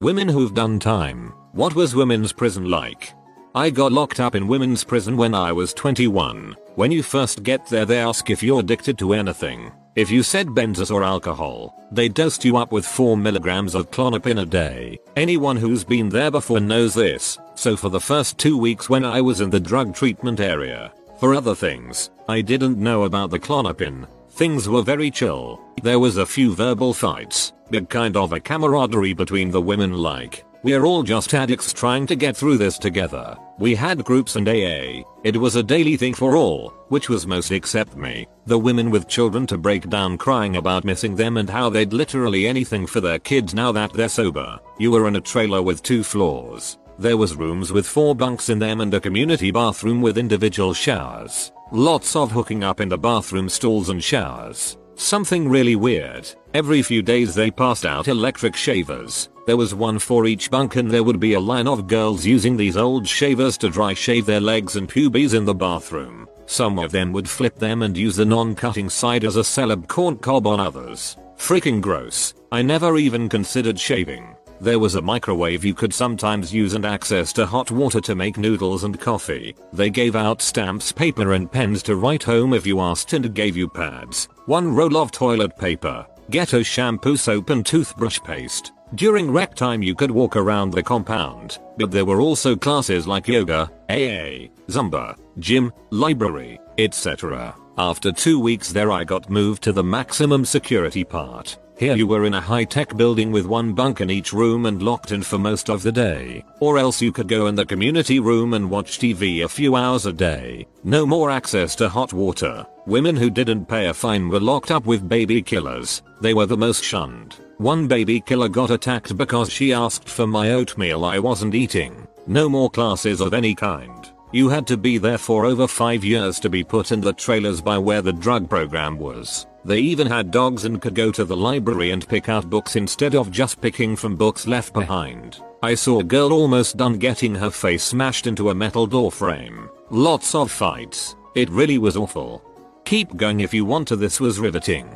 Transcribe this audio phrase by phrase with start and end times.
[0.00, 1.32] Women who've done time.
[1.50, 3.12] What was women's prison like?
[3.52, 6.54] I got locked up in women's prison when I was 21.
[6.76, 9.72] When you first get there they ask if you're addicted to anything.
[9.96, 14.42] If you said benzos or alcohol, they dosed you up with 4 milligrams of Klonopin
[14.42, 15.00] a day.
[15.16, 19.20] Anyone who's been there before knows this, so for the first two weeks when I
[19.20, 24.06] was in the drug treatment area, for other things, I didn't know about the Klonopin.
[24.38, 25.60] Things were very chill.
[25.82, 30.44] There was a few verbal fights, but kind of a camaraderie between the women like,
[30.62, 33.36] we're all just addicts trying to get through this together.
[33.58, 35.02] We had groups and AA.
[35.24, 38.28] It was a daily thing for all, which was most except me.
[38.46, 42.46] The women with children to break down crying about missing them and how they'd literally
[42.46, 44.60] anything for their kids now that they're sober.
[44.78, 46.78] You were in a trailer with two floors.
[46.96, 51.50] There was rooms with four bunks in them and a community bathroom with individual showers.
[51.70, 54.78] Lots of hooking up in the bathroom stalls and showers.
[54.94, 56.26] Something really weird.
[56.54, 59.28] Every few days they passed out electric shavers.
[59.46, 62.56] There was one for each bunk and there would be a line of girls using
[62.56, 66.26] these old shavers to dry shave their legs and pubes in the bathroom.
[66.46, 70.16] Some of them would flip them and use the non-cutting side as a celeb corn
[70.16, 71.18] cob on others.
[71.36, 72.32] Freaking gross.
[72.50, 74.37] I never even considered shaving.
[74.60, 78.36] There was a microwave you could sometimes use and access to hot water to make
[78.36, 79.54] noodles and coffee.
[79.72, 83.56] They gave out stamps, paper and pens to write home if you asked and gave
[83.56, 84.28] you pads.
[84.46, 88.72] One roll of toilet paper, ghetto shampoo soap and toothbrush paste.
[88.96, 93.28] During rec time you could walk around the compound, but there were also classes like
[93.28, 97.54] yoga, AA, Zumba, gym, library, etc.
[97.76, 101.58] After two weeks there I got moved to the maximum security part.
[101.78, 105.12] Here you were in a high-tech building with one bunk in each room and locked
[105.12, 106.44] in for most of the day.
[106.58, 110.04] Or else you could go in the community room and watch TV a few hours
[110.04, 110.66] a day.
[110.82, 112.66] No more access to hot water.
[112.86, 116.02] Women who didn't pay a fine were locked up with baby killers.
[116.20, 117.36] They were the most shunned.
[117.58, 122.08] One baby killer got attacked because she asked for my oatmeal I wasn't eating.
[122.26, 124.10] No more classes of any kind.
[124.30, 127.62] You had to be there for over 5 years to be put in the trailers
[127.62, 129.46] by where the drug program was.
[129.64, 133.14] They even had dogs and could go to the library and pick out books instead
[133.14, 135.42] of just picking from books left behind.
[135.62, 139.70] I saw a girl almost done getting her face smashed into a metal door frame.
[139.90, 141.16] Lots of fights.
[141.34, 142.44] It really was awful.
[142.84, 144.88] Keep going if you want to this was riveting.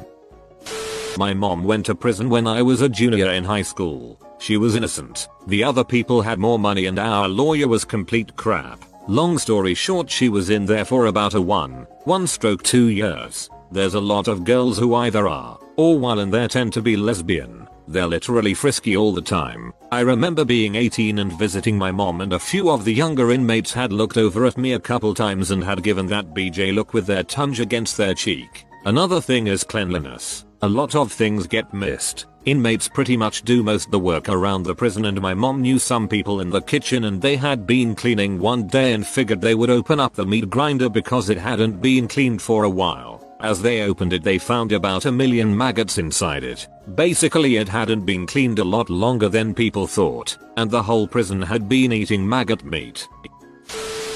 [1.16, 4.20] My mom went to prison when I was a junior in high school.
[4.38, 5.28] She was innocent.
[5.46, 8.84] The other people had more money and our lawyer was complete crap.
[9.08, 13.50] Long story short she was in there for about a one, one stroke two years.
[13.72, 16.96] There's a lot of girls who either are, or while in there tend to be
[16.96, 17.66] lesbian.
[17.88, 19.72] They're literally frisky all the time.
[19.90, 23.72] I remember being 18 and visiting my mom and a few of the younger inmates
[23.72, 27.06] had looked over at me a couple times and had given that BJ look with
[27.06, 28.66] their tongue against their cheek.
[28.84, 30.44] Another thing is cleanliness.
[30.62, 32.26] A lot of things get missed.
[32.44, 36.08] Inmates pretty much do most the work around the prison and my mom knew some
[36.08, 39.70] people in the kitchen and they had been cleaning one day and figured they would
[39.70, 43.24] open up the meat grinder because it hadn't been cleaned for a while.
[43.38, 46.66] As they opened it they found about a million maggots inside it.
[46.96, 51.40] Basically it hadn't been cleaned a lot longer than people thought, and the whole prison
[51.42, 53.06] had been eating maggot meat.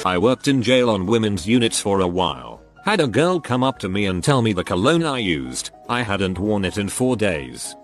[0.04, 2.60] I worked in jail on women's units for a while.
[2.84, 6.02] Had a girl come up to me and tell me the cologne I used, I
[6.02, 7.76] hadn't worn it in 4 days.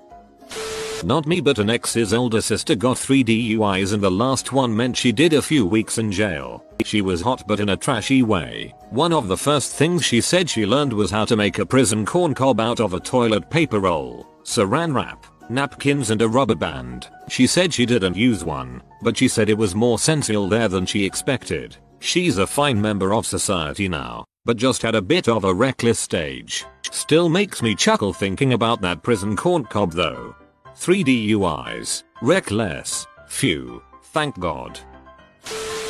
[1.05, 4.97] Not me but an ex's older sister got 3 DUIs and the last one meant
[4.97, 6.65] she did a few weeks in jail.
[6.85, 8.75] She was hot but in a trashy way.
[8.91, 12.07] One of the first things she said she learned was how to make a prison
[12.07, 17.09] corn cob out of a toilet paper roll, saran wrap, napkins and a rubber band.
[17.29, 20.87] She said she didn't use one, but she said it was more sensual there than
[20.87, 21.77] she expected.
[21.99, 25.99] She's a fine member of society now, but just had a bit of a reckless
[25.99, 26.65] stage.
[26.91, 30.35] Still makes me chuckle thinking about that prison corn cob though.
[30.77, 32.03] 3 DUIs.
[32.23, 33.07] Reckless.
[33.29, 33.83] Phew.
[34.13, 34.79] Thank God.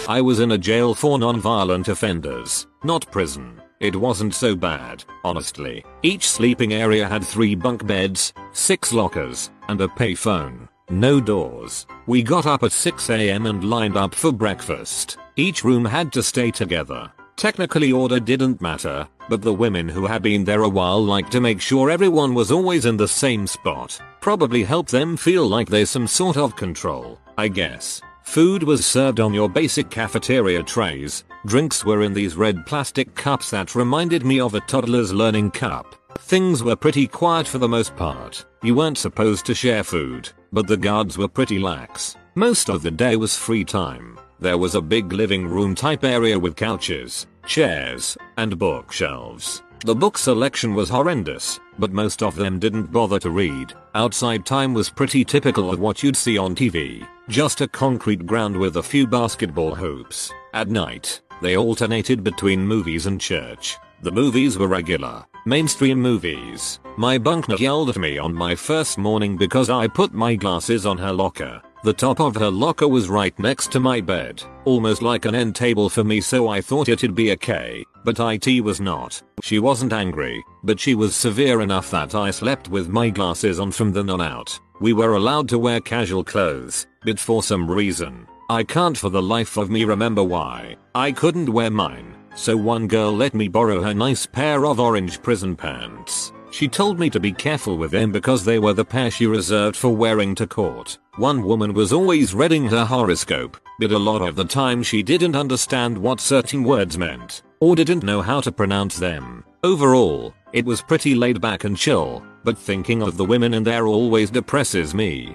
[0.09, 3.61] I was in a jail for non-violent offenders, not prison.
[3.81, 5.85] It wasn't so bad, honestly.
[6.03, 10.69] Each sleeping area had 3 bunk beds, 6 lockers, and a payphone.
[10.91, 11.87] No doors.
[12.07, 15.19] We got up at 6am and lined up for breakfast.
[15.37, 17.11] Each room had to stay together.
[17.37, 21.41] Technically order didn't matter, but the women who had been there a while liked to
[21.41, 24.01] make sure everyone was always in the same spot.
[24.21, 27.19] Probably help them feel like there's some sort of control.
[27.39, 28.01] I guess.
[28.25, 31.25] Food was served on your basic cafeteria trays.
[31.47, 35.97] Drinks were in these red plastic cups that reminded me of a toddler's learning cup.
[36.19, 38.45] Things were pretty quiet for the most part.
[38.63, 42.17] You weren't supposed to share food, but the guards were pretty lax.
[42.35, 44.19] Most of the day was free time.
[44.43, 49.63] There was a big living room type area with couches, chairs, and bookshelves.
[49.85, 53.73] The book selection was horrendous, but most of them didn't bother to read.
[53.95, 57.07] Outside time was pretty typical of what you'd see on TV.
[57.29, 60.33] Just a concrete ground with a few basketball hoops.
[60.55, 63.77] At night, they alternated between movies and church.
[64.03, 66.81] The movies were regular, mainstream movies.
[66.97, 70.99] My bunkmate yelled at me on my first morning because I put my glasses on
[70.99, 71.63] her locker.
[71.85, 75.57] The top of her locker was right next to my bed, almost like an end
[75.57, 79.21] table for me so I thought it'd be okay, but IT was not.
[79.43, 83.73] She wasn't angry, but she was severe enough that I slept with my glasses on
[83.73, 84.57] from then on out.
[84.81, 89.23] We were allowed to wear casual clothes, but for some reason, I can't for the
[89.23, 93.83] life of me remember why, I couldn't wear mine, so one girl let me borrow
[93.83, 96.33] her nice pair of orange prison pants.
[96.53, 99.75] She told me to be careful with them because they were the pair she reserved
[99.75, 100.99] for wearing to court.
[101.17, 105.35] One woman was always reading her horoscope, but a lot of the time she didn't
[105.35, 109.45] understand what certain words meant, or didn't know how to pronounce them.
[109.65, 113.87] Overall, it was pretty laid back and chill, but thinking of the women in there
[113.87, 115.35] always depresses me.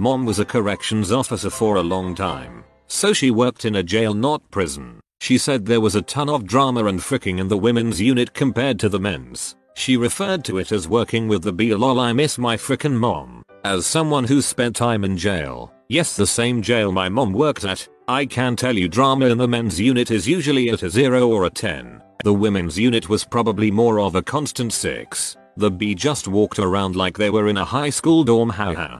[0.00, 4.14] Mom was a corrections officer for a long time, so she worked in a jail
[4.14, 4.98] not prison.
[5.20, 8.80] She said there was a ton of drama and fricking in the women's unit compared
[8.80, 9.54] to the men's.
[9.74, 13.42] She referred to it as working with the B I miss my frickin' mom.
[13.64, 17.88] As someone who spent time in jail, yes the same jail my mom worked at,
[18.08, 21.44] I can tell you drama in the men's unit is usually at a 0 or
[21.44, 22.02] a 10.
[22.24, 25.36] The women's unit was probably more of a constant 6.
[25.56, 28.98] The B just walked around like they were in a high school dorm haha.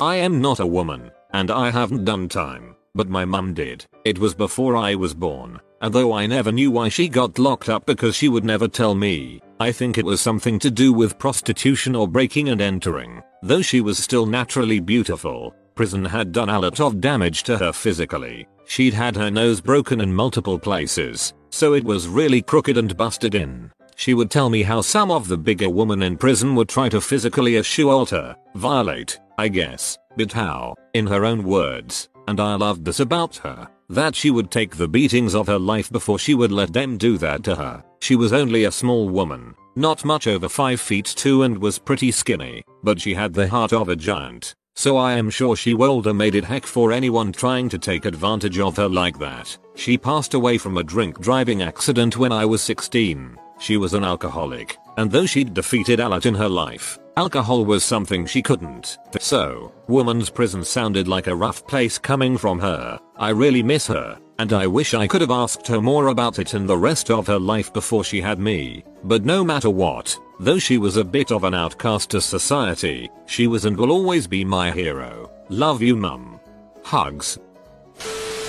[0.00, 3.86] I am not a woman, and I haven't done time, but my mum did.
[4.04, 7.68] It was before I was born, and though I never knew why she got locked
[7.68, 11.18] up because she would never tell me, I think it was something to do with
[11.18, 13.20] prostitution or breaking and entering.
[13.42, 17.72] Though she was still naturally beautiful, prison had done a lot of damage to her
[17.72, 18.46] physically.
[18.66, 23.34] She'd had her nose broken in multiple places, so it was really crooked and busted
[23.34, 23.72] in.
[23.96, 27.00] She would tell me how some of the bigger women in prison would try to
[27.00, 32.84] physically assault her, violate, I guess, but how, in her own words, and I loved
[32.84, 36.50] this about her, that she would take the beatings of her life before she would
[36.50, 37.84] let them do that to her.
[38.00, 42.10] She was only a small woman, not much over 5 feet 2 and was pretty
[42.10, 44.54] skinny, but she had the heart of a giant.
[44.74, 48.58] So I am sure she woulda made it heck for anyone trying to take advantage
[48.58, 49.56] of her like that.
[49.74, 53.36] She passed away from a drink driving accident when I was 16.
[53.58, 57.84] She was an alcoholic, and though she'd defeated a lot in her life, alcohol was
[57.84, 58.98] something she couldn't.
[59.20, 62.98] So, woman's prison sounded like a rough place coming from her.
[63.16, 66.54] I really miss her, and I wish I could have asked her more about it
[66.54, 68.84] in the rest of her life before she had me.
[69.04, 73.46] But no matter what, though she was a bit of an outcast to society, she
[73.46, 75.30] was and will always be my hero.
[75.48, 76.40] Love you mum.
[76.84, 77.38] Hugs.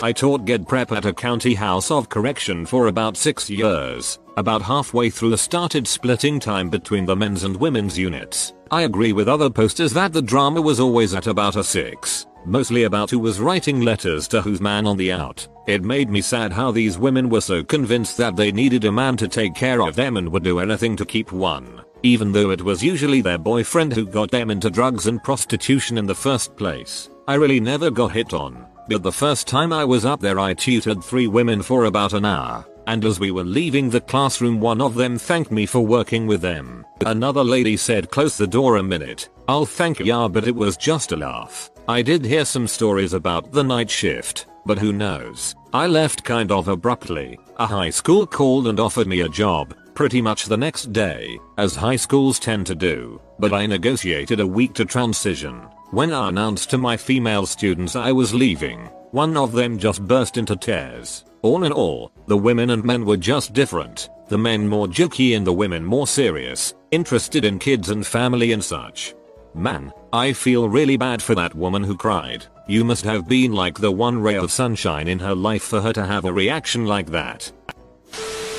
[0.01, 4.19] I taught GED prep at a county house of correction for about 6 years.
[4.35, 8.53] About halfway through started splitting time between the men's and women's units.
[8.71, 12.25] I agree with other posters that the drama was always at about a 6.
[12.43, 15.47] Mostly about who was writing letters to whose man on the out.
[15.67, 19.17] It made me sad how these women were so convinced that they needed a man
[19.17, 21.83] to take care of them and would do anything to keep one.
[22.01, 26.07] Even though it was usually their boyfriend who got them into drugs and prostitution in
[26.07, 27.09] the first place.
[27.27, 28.65] I really never got hit on.
[28.89, 32.25] But the first time I was up there I tutored three women for about an
[32.25, 36.27] hour, and as we were leaving the classroom one of them thanked me for working
[36.27, 36.85] with them.
[37.05, 41.11] Another lady said close the door a minute, I'll thank ya but it was just
[41.11, 41.69] a laugh.
[41.87, 45.55] I did hear some stories about the night shift, but who knows.
[45.73, 47.39] I left kind of abruptly.
[47.57, 51.75] A high school called and offered me a job, pretty much the next day, as
[51.75, 55.61] high schools tend to do, but I negotiated a week to transition.
[55.91, 60.37] When I announced to my female students I was leaving, one of them just burst
[60.37, 61.25] into tears.
[61.43, 64.09] All in all, the women and men were just different.
[64.29, 68.63] The men more jokey and the women more serious, interested in kids and family and
[68.63, 69.13] such.
[69.53, 72.45] Man, I feel really bad for that woman who cried.
[72.65, 75.91] You must have been like the one ray of sunshine in her life for her
[75.91, 77.51] to have a reaction like that.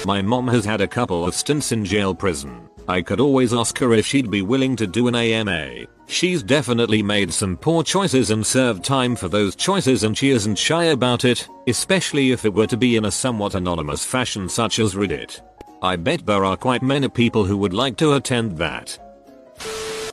[0.05, 2.64] My mom has had a couple of stints in jail prison.
[2.87, 5.87] I could always ask her if she'd be willing to do an AMA.
[6.07, 10.59] She's definitely made some poor choices and served time for those choices and she isn't
[10.59, 14.79] shy about it, especially if it were to be in a somewhat anonymous fashion such
[14.79, 15.41] as Reddit.
[15.81, 18.99] I bet there are quite many people who would like to attend that.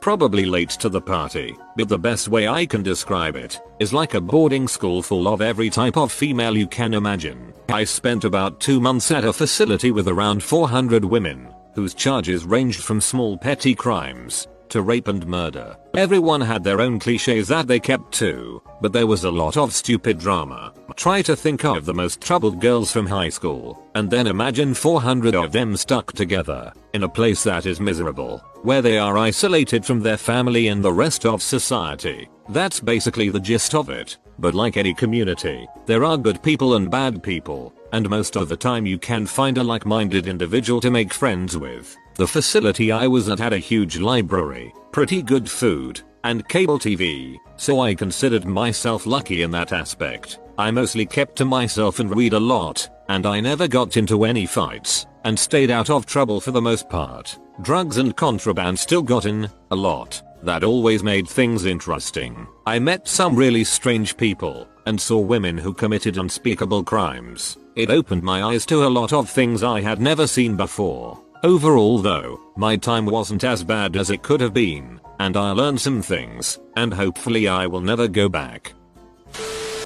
[0.00, 4.14] probably late to the party, but the best way I can describe it is like
[4.14, 7.52] a boarding school full of every type of female you can imagine.
[7.68, 12.82] I spent about two months at a facility with around 400 women, whose charges ranged
[12.82, 15.76] from small petty crimes to rape and murder.
[15.94, 19.74] Everyone had their own cliches that they kept to, but there was a lot of
[19.74, 20.72] stupid drama.
[20.96, 25.34] Try to think of the most troubled girls from high school, and then imagine 400
[25.34, 30.00] of them stuck together, in a place that is miserable, where they are isolated from
[30.00, 32.30] their family and the rest of society.
[32.48, 34.16] That's basically the gist of it.
[34.38, 38.56] But like any community, there are good people and bad people, and most of the
[38.56, 41.96] time you can find a like-minded individual to make friends with.
[42.16, 47.38] The facility I was at had a huge library, pretty good food, and cable TV,
[47.56, 50.38] so I considered myself lucky in that aspect.
[50.58, 54.46] I mostly kept to myself and read a lot, and I never got into any
[54.46, 57.38] fights, and stayed out of trouble for the most part.
[57.62, 60.22] Drugs and contraband still got in, a lot.
[60.42, 62.46] That always made things interesting.
[62.66, 67.56] I met some really strange people, and saw women who committed unspeakable crimes.
[67.74, 71.18] It opened my eyes to a lot of things I had never seen before.
[71.42, 75.80] Overall though, my time wasn't as bad as it could have been, and I learned
[75.80, 78.74] some things, and hopefully I will never go back.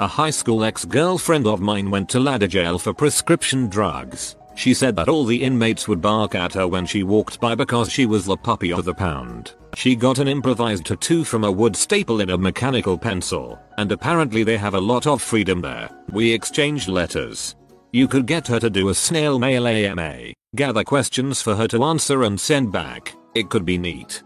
[0.01, 4.35] A high school ex-girlfriend of mine went to ladder jail for prescription drugs.
[4.57, 7.93] She said that all the inmates would bark at her when she walked by because
[7.93, 9.55] she was the puppy of the pound.
[9.75, 14.43] She got an improvised tattoo from a wood staple in a mechanical pencil, and apparently
[14.43, 15.89] they have a lot of freedom there.
[16.11, 17.55] We exchanged letters.
[17.97, 21.83] You could get her to do a snail mail AMA, gather questions for her to
[21.83, 23.17] answer and send back.
[23.35, 24.23] It could be neat.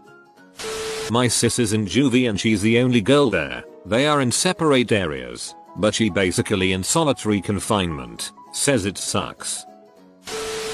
[1.09, 3.63] My sis is in juvie and she's the only girl there.
[3.85, 8.33] They are in separate areas, but she basically in solitary confinement.
[8.51, 9.65] Says it sucks.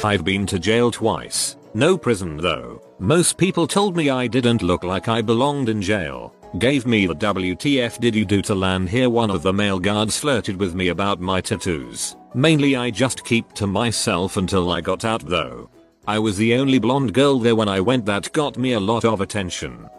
[0.04, 1.56] I've been to jail twice.
[1.76, 2.82] No prison though.
[2.98, 6.34] Most people told me I didn't look like I belonged in jail.
[6.58, 10.18] Gave me the WTF did you do to land here one of the male guards
[10.18, 12.16] flirted with me about my tattoos.
[12.34, 15.70] Mainly I just keep to myself until I got out though.
[16.08, 19.04] I was the only blonde girl there when I went that got me a lot
[19.04, 19.90] of attention.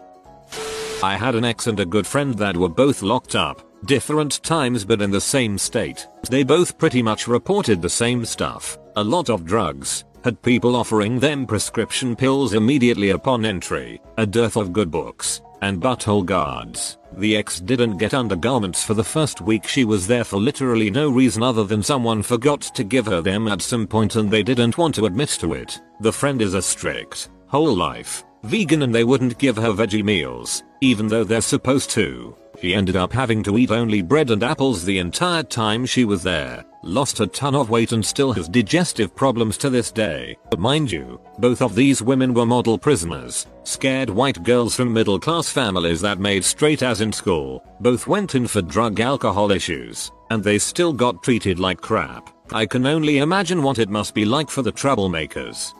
[1.03, 4.83] I had an ex and a good friend that were both locked up, different times
[4.83, 6.07] but in the same state.
[6.29, 11.19] They both pretty much reported the same stuff, a lot of drugs, had people offering
[11.19, 16.97] them prescription pills immediately upon entry, a dearth of good books, and butthole guards.
[17.13, 21.09] The ex didn't get undergarments for the first week she was there for literally no
[21.09, 24.77] reason other than someone forgot to give her them at some point and they didn't
[24.77, 25.81] want to admit to it.
[25.99, 30.63] The friend is a strict, whole life, vegan and they wouldn't give her veggie meals,
[30.81, 32.35] even though they're supposed to.
[32.61, 36.23] She ended up having to eat only bread and apples the entire time she was
[36.23, 40.37] there, lost a ton of weight and still has digestive problems to this day.
[40.49, 45.19] But mind you, both of these women were model prisoners, scared white girls from middle
[45.19, 50.11] class families that made straight as in school, both went in for drug alcohol issues,
[50.29, 52.29] and they still got treated like crap.
[52.51, 55.73] I can only imagine what it must be like for the troublemakers.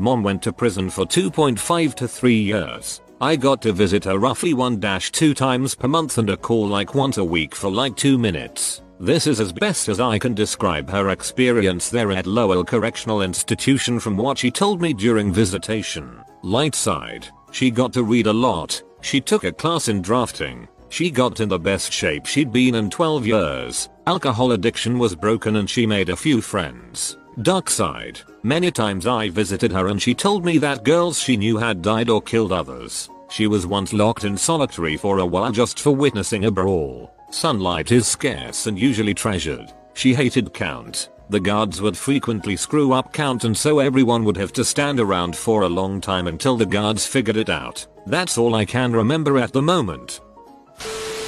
[0.00, 3.01] Mom went to prison for 2.5 to 3 years.
[3.22, 7.18] I got to visit her roughly 1-2 times per month and a call like once
[7.18, 8.82] a week for like 2 minutes.
[8.98, 14.00] This is as best as I can describe her experience there at Lowell Correctional Institution
[14.00, 16.20] from what she told me during visitation.
[16.42, 21.08] Light side, she got to read a lot, she took a class in drafting, she
[21.08, 25.70] got in the best shape she'd been in 12 years, alcohol addiction was broken and
[25.70, 27.18] she made a few friends.
[27.40, 31.56] Dark side, many times I visited her and she told me that girls she knew
[31.56, 33.08] had died or killed others.
[33.30, 37.10] She was once locked in solitary for a while just for witnessing a brawl.
[37.30, 39.72] Sunlight is scarce and usually treasured.
[39.94, 41.08] She hated count.
[41.30, 45.34] The guards would frequently screw up count and so everyone would have to stand around
[45.34, 47.86] for a long time until the guards figured it out.
[48.04, 50.20] That's all I can remember at the moment.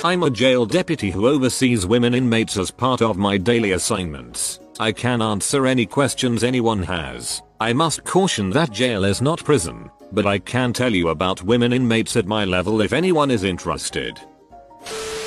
[0.05, 4.61] I'm a jail deputy who oversees women inmates as part of my daily assignments.
[4.81, 7.43] I can answer any questions anyone has.
[7.61, 11.73] I must caution that jail is not prison, but I can tell you about women
[11.73, 14.19] inmates at my level if anyone is interested.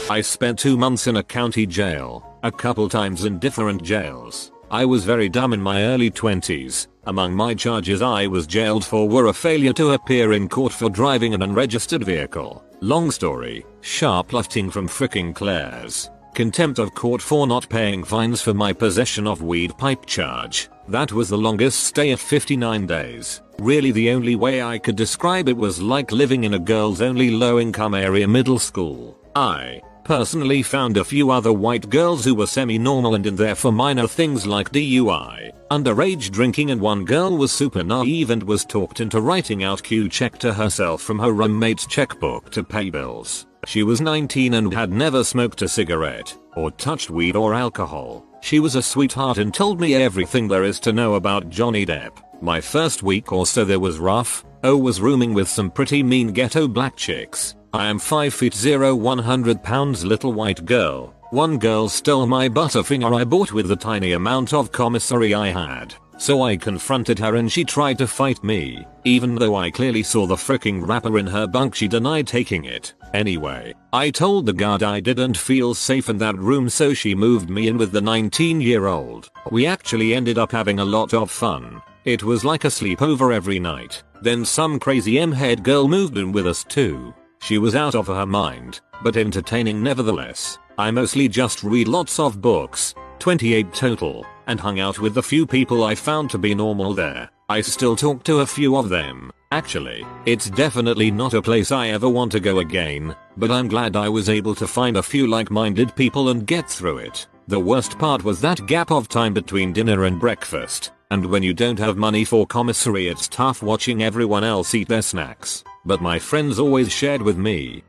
[0.10, 4.52] I spent two months in a county jail, a couple times in different jails.
[4.70, 6.88] I was very dumb in my early 20s.
[7.06, 10.90] Among my charges I was jailed for were a failure to appear in court for
[10.90, 12.66] driving an unregistered vehicle.
[12.82, 16.10] Long story, sharp shoplifting from fricking Claire's.
[16.38, 20.70] Contempt of court for not paying fines for my possession of weed pipe charge.
[20.88, 23.42] That was the longest stay at 59 days.
[23.58, 27.32] Really the only way I could describe it was like living in a girls only
[27.32, 29.18] low income area middle school.
[29.36, 33.72] I personally found a few other white girls who were semi-normal and in there for
[33.72, 39.00] minor things like DUI, underage drinking and one girl was super naive and was talked
[39.00, 43.48] into writing out Q check to herself from her roommate's checkbook to pay bills.
[43.68, 48.26] She was 19 and had never smoked a cigarette, or touched weed or alcohol.
[48.40, 52.24] She was a sweetheart and told me everything there is to know about Johnny Depp.
[52.42, 56.32] My first week or so there was rough, O was rooming with some pretty mean
[56.32, 57.56] ghetto black chicks.
[57.74, 61.14] I am 5 feet 0 100 pounds little white girl.
[61.32, 65.94] One girl stole my butterfinger I bought with the tiny amount of commissary I had.
[66.18, 68.86] So I confronted her and she tried to fight me.
[69.04, 72.94] Even though I clearly saw the freaking wrapper in her bunk she denied taking it.
[73.14, 77.50] Anyway, I told the guard I didn't feel safe in that room so she moved
[77.50, 79.30] me in with the 19 year old.
[79.52, 81.82] We actually ended up having a lot of fun.
[82.04, 84.04] It was like a sleepover every night.
[84.22, 87.14] Then some crazy M-head girl moved in with us too.
[87.42, 90.58] She was out of her mind, but entertaining nevertheless.
[90.80, 95.46] I mostly just read lots of books, 28 total, and hung out with the few
[95.46, 97.30] people I found to be normal there.
[97.50, 99.32] I still talk to a few of them.
[99.52, 103.96] Actually, it's definitely not a place I ever want to go again, but I'm glad
[103.96, 107.28] I was able to find a few like-minded people and get through it.
[107.48, 111.54] The worst part was that gap of time between dinner and breakfast, and when you
[111.54, 116.20] don't have money for commissary it's tough watching everyone else eat their snacks but my
[116.20, 117.82] friends always shared with me.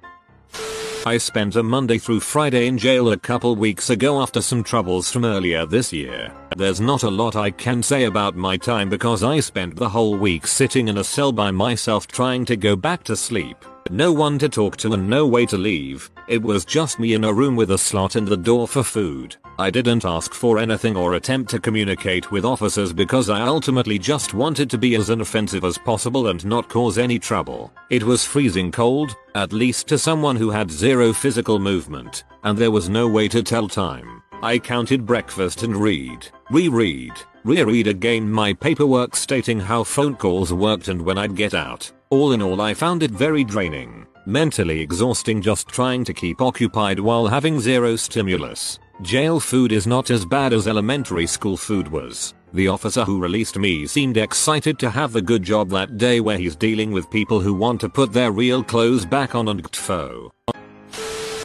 [1.06, 5.10] I spent a Monday through Friday in jail a couple weeks ago after some troubles
[5.10, 6.32] from earlier this year.
[6.56, 10.16] There's not a lot I can say about my time because I spent the whole
[10.16, 13.64] week sitting in a cell by myself trying to go back to sleep.
[13.90, 16.10] No one to talk to and no way to leave.
[16.28, 19.36] It was just me in a room with a slot in the door for food.
[19.58, 24.34] I didn't ask for anything or attempt to communicate with officers because I ultimately just
[24.34, 27.72] wanted to be as inoffensive as possible and not cause any trouble.
[27.88, 32.70] It was freezing cold, at least to someone who had zero physical movement, and there
[32.70, 34.22] was no way to tell time.
[34.42, 37.12] I counted breakfast and read, reread,
[37.48, 41.90] reread again my paperwork stating how phone calls worked and when I'd get out.
[42.10, 47.00] All in all I found it very draining, mentally exhausting just trying to keep occupied
[47.00, 48.78] while having zero stimulus.
[49.00, 52.34] Jail food is not as bad as elementary school food was.
[52.52, 56.36] The officer who released me seemed excited to have the good job that day where
[56.36, 60.30] he's dealing with people who want to put their real clothes back on and gtfo.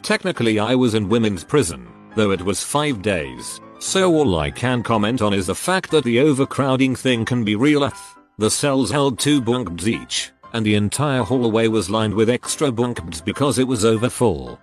[0.01, 4.81] Technically I was in women's prison, though it was 5 days, so all I can
[4.81, 7.83] comment on is the fact that the overcrowding thing can be real.
[7.83, 12.29] Ah, the cells held 2 bunk beds each, and the entire hallway was lined with
[12.29, 14.57] extra bunk beds because it was overfull.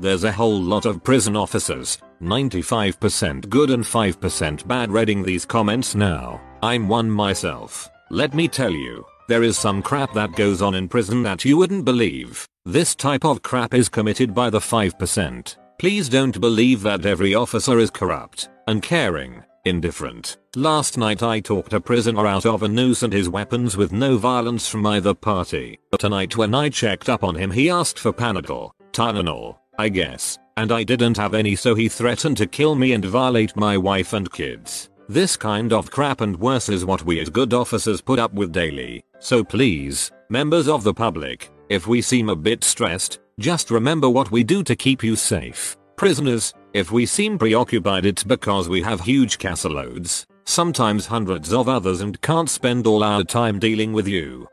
[0.00, 5.94] There's a whole lot of prison officers, 95% good and 5% bad reading these comments
[5.94, 6.40] now.
[6.62, 7.88] I'm one myself.
[8.10, 11.56] Let me tell you, there is some crap that goes on in prison that you
[11.56, 12.44] wouldn't believe.
[12.64, 15.56] This type of crap is committed by the 5%.
[15.80, 20.36] Please don't believe that every officer is corrupt, uncaring, indifferent.
[20.54, 24.18] Last night I talked a prisoner out of a noose and his weapons with no
[24.18, 25.78] violence from either party.
[25.90, 30.38] But tonight when I checked up on him he asked for Panadol, Tylenol, I guess,
[30.58, 34.12] and I didn't have any so he threatened to kill me and violate my wife
[34.12, 34.90] and kids.
[35.08, 38.52] This kind of crap and worse is what we as good officers put up with
[38.52, 39.02] daily.
[39.18, 44.30] So please, members of the public, if we seem a bit stressed, just remember what
[44.30, 45.76] we do to keep you safe.
[45.96, 52.02] Prisoners, if we seem preoccupied it's because we have huge caseloads, sometimes hundreds of others
[52.02, 54.46] and can't spend all our time dealing with you.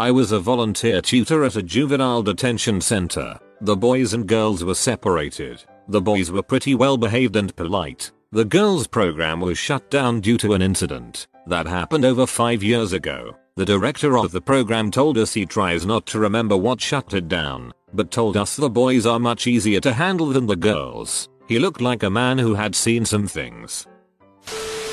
[0.00, 3.38] I was a volunteer tutor at a juvenile detention center.
[3.60, 5.62] The boys and girls were separated.
[5.88, 8.10] The boys were pretty well behaved and polite.
[8.32, 12.92] The girls program was shut down due to an incident that happened over 5 years
[12.92, 13.36] ago.
[13.58, 17.26] The director of the program told us he tries not to remember what shut it
[17.26, 21.28] down, but told us the boys are much easier to handle than the girls.
[21.48, 23.84] He looked like a man who had seen some things.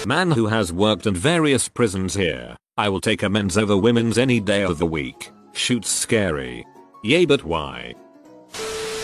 [0.08, 2.58] Man who has worked in various prisons here.
[2.76, 5.30] I will take a men's over women's any day of the week.
[5.54, 6.66] Shoots scary.
[7.04, 7.94] Yay but why?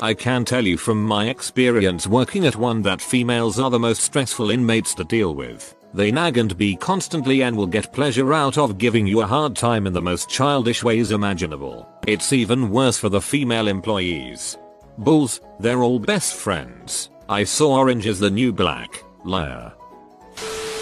[0.01, 4.01] I can tell you from my experience working at one that females are the most
[4.01, 5.75] stressful inmates to deal with.
[5.93, 9.55] They nag and be constantly and will get pleasure out of giving you a hard
[9.55, 11.87] time in the most childish ways imaginable.
[12.07, 14.57] It's even worse for the female employees.
[14.97, 17.09] Bulls, they're all best friends.
[17.27, 19.03] I saw orange as the new black.
[19.25, 19.73] Liar.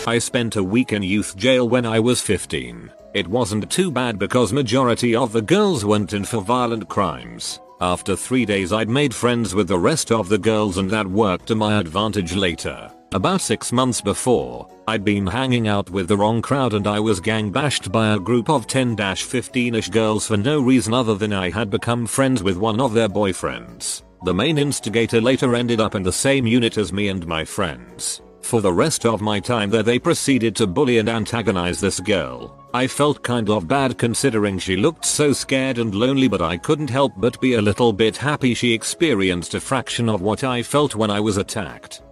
[0.08, 2.91] I spent a week in youth jail when I was 15.
[3.13, 7.60] It wasn't too bad because majority of the girls went in for violent crimes.
[7.82, 11.48] After 3 days I'd made friends with the rest of the girls and that worked
[11.48, 12.91] to my advantage later.
[13.12, 17.19] About 6 months before, I'd been hanging out with the wrong crowd and I was
[17.19, 21.72] gang bashed by a group of 10-15ish girls for no reason other than I had
[21.72, 24.04] become friends with one of their boyfriends.
[24.26, 28.22] The main instigator later ended up in the same unit as me and my friends.
[28.41, 32.63] For the rest of my time there they proceeded to bully and antagonize this girl.
[32.76, 36.91] I felt kind of bad considering she looked so scared and lonely but I couldn't
[36.91, 40.93] help but be a little bit happy she experienced a fraction of what I felt
[40.93, 42.04] when I was attacked.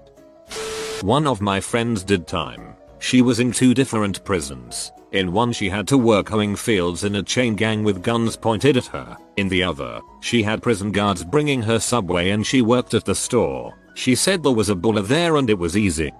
[1.04, 2.76] One of my friends did time.
[2.98, 4.92] She was in two different prisons.
[5.12, 8.78] In one she had to work hoeing fields in a chain gang with guns pointed
[8.78, 9.16] at her.
[9.38, 13.14] In the other, she had prison guards bringing her subway and she worked at the
[13.14, 13.78] store.
[13.94, 16.12] She said there was a buller there and it was easy.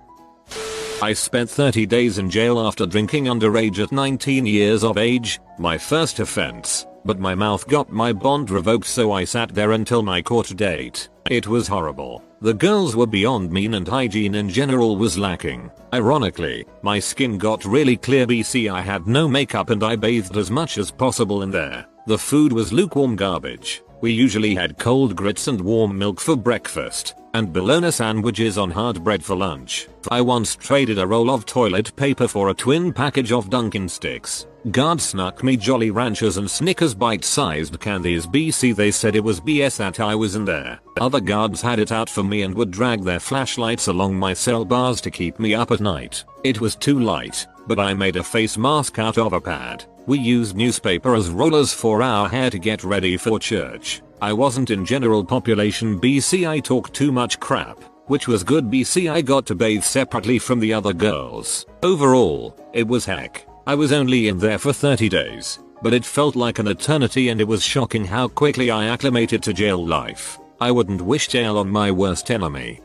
[1.02, 5.78] I spent 30 days in jail after drinking underage at 19 years of age, my
[5.78, 10.22] first offense, but my mouth got my bond revoked so I sat there until my
[10.22, 11.10] court date.
[11.30, 12.24] It was horrible.
[12.42, 15.72] The girls were beyond mean and hygiene in general was lacking.
[15.94, 20.52] Ironically, my skin got really clear BC I had no makeup and I bathed as
[20.52, 21.86] much as possible in there.
[22.06, 23.82] The food was lukewarm garbage.
[24.00, 29.04] We usually had cold grits and warm milk for breakfast, and bologna sandwiches on hard
[29.04, 29.88] bread for lunch.
[30.12, 34.46] I once traded a roll of toilet paper for a twin package of Dunkin' sticks.
[34.72, 39.78] Guards snuck me Jolly Ranchers and Snickers bite-sized candies BC they said it was BS
[39.78, 40.80] that I was in there.
[41.00, 44.66] Other guards had it out for me and would drag their flashlights along my cell
[44.66, 46.26] bars to keep me up at night.
[46.44, 49.86] It was too light, but I made a face mask out of a pad.
[50.06, 54.02] We used newspaper as rollers for our hair to get ready for church.
[54.22, 59.10] I wasn't in general population BC I talked too much crap, which was good BC
[59.10, 61.66] I got to bathe separately from the other girls.
[61.84, 63.48] Overall, it was heck.
[63.68, 67.42] I was only in there for 30 days, but it felt like an eternity and
[67.42, 70.40] it was shocking how quickly I acclimated to jail life.
[70.62, 72.80] I wouldn't wish jail on my worst enemy.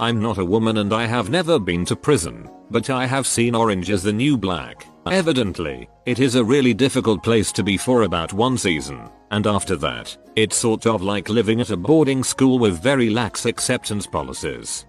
[0.00, 3.54] I'm not a woman and I have never been to prison, but I have seen
[3.54, 4.86] Orange is the New Black.
[5.04, 9.76] Evidently, it is a really difficult place to be for about one season, and after
[9.76, 14.86] that, it's sort of like living at a boarding school with very lax acceptance policies.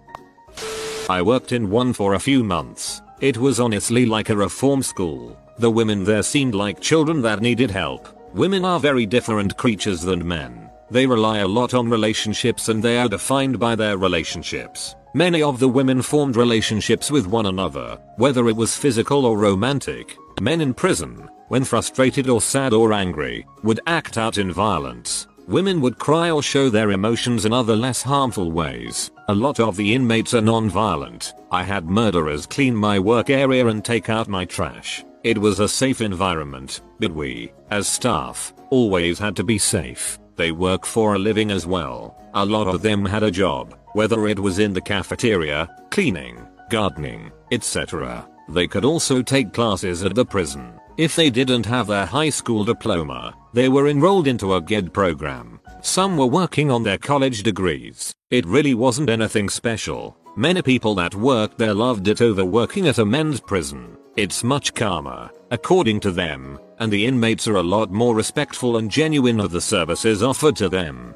[1.10, 3.02] I worked in one for a few months.
[3.20, 5.36] It was honestly like a reform school.
[5.58, 8.08] The women there seemed like children that needed help.
[8.36, 10.70] Women are very different creatures than men.
[10.92, 14.96] They rely a lot on relationships and they are defined by their relationships.
[15.16, 20.16] Many of the women formed relationships with one another, whether it was physical or romantic.
[20.40, 25.28] Men in prison, when frustrated or sad or angry, would act out in violence.
[25.48, 29.12] Women would cry or show their emotions in other less harmful ways.
[29.30, 31.34] A lot of the inmates are non-violent.
[31.52, 35.06] I had murderers clean my work area and take out my trash.
[35.24, 40.20] It was a safe environment, but we, as staff, always had to be safe.
[40.36, 42.18] They work for a living as well.
[42.34, 47.32] A lot of them had a job, whether it was in the cafeteria, cleaning, gardening,
[47.54, 48.28] etc.
[48.50, 50.74] They could also take classes at the prison.
[50.98, 55.60] If they didn't have their high school diploma, they were enrolled into a GED program.
[55.82, 58.12] Some were working on their college degrees.
[58.32, 60.18] It really wasn't anything special.
[60.36, 63.96] Many people that worked there loved it over working at a men's prison.
[64.16, 68.90] It's much calmer, according to them, and the inmates are a lot more respectful and
[68.90, 71.14] genuine of the services offered to them.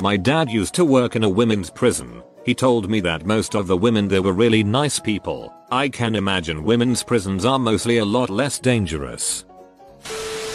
[0.00, 2.22] My dad used to work in a women's prison.
[2.44, 5.52] He told me that most of the women there were really nice people.
[5.72, 9.44] I can imagine women's prisons are mostly a lot less dangerous.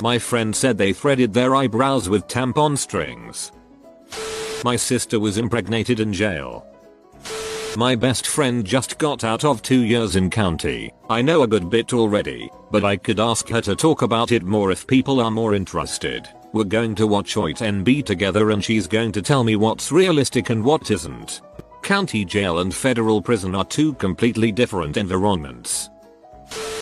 [0.01, 3.53] My friend said they threaded their eyebrows with tampon strings.
[4.65, 6.67] My sister was impregnated in jail.
[7.77, 10.91] My best friend just got out of 2 years in county.
[11.09, 14.43] I know a good bit already, but I could ask her to talk about it
[14.43, 16.27] more if people are more interested.
[16.51, 20.63] We're going to watch OITNB together and she's going to tell me what's realistic and
[20.63, 21.41] what isn't.
[21.85, 25.87] County jail and federal prison are two completely different environments.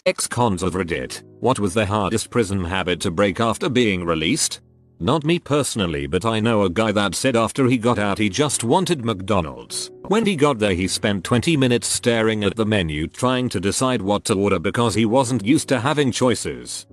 [0.05, 4.61] Ex-cons of Reddit, what was the hardest prison habit to break after being released?
[5.01, 8.29] Not me personally but I know a guy that said after he got out he
[8.29, 9.91] just wanted McDonald's.
[10.07, 14.01] When he got there he spent 20 minutes staring at the menu trying to decide
[14.01, 16.85] what to order because he wasn't used to having choices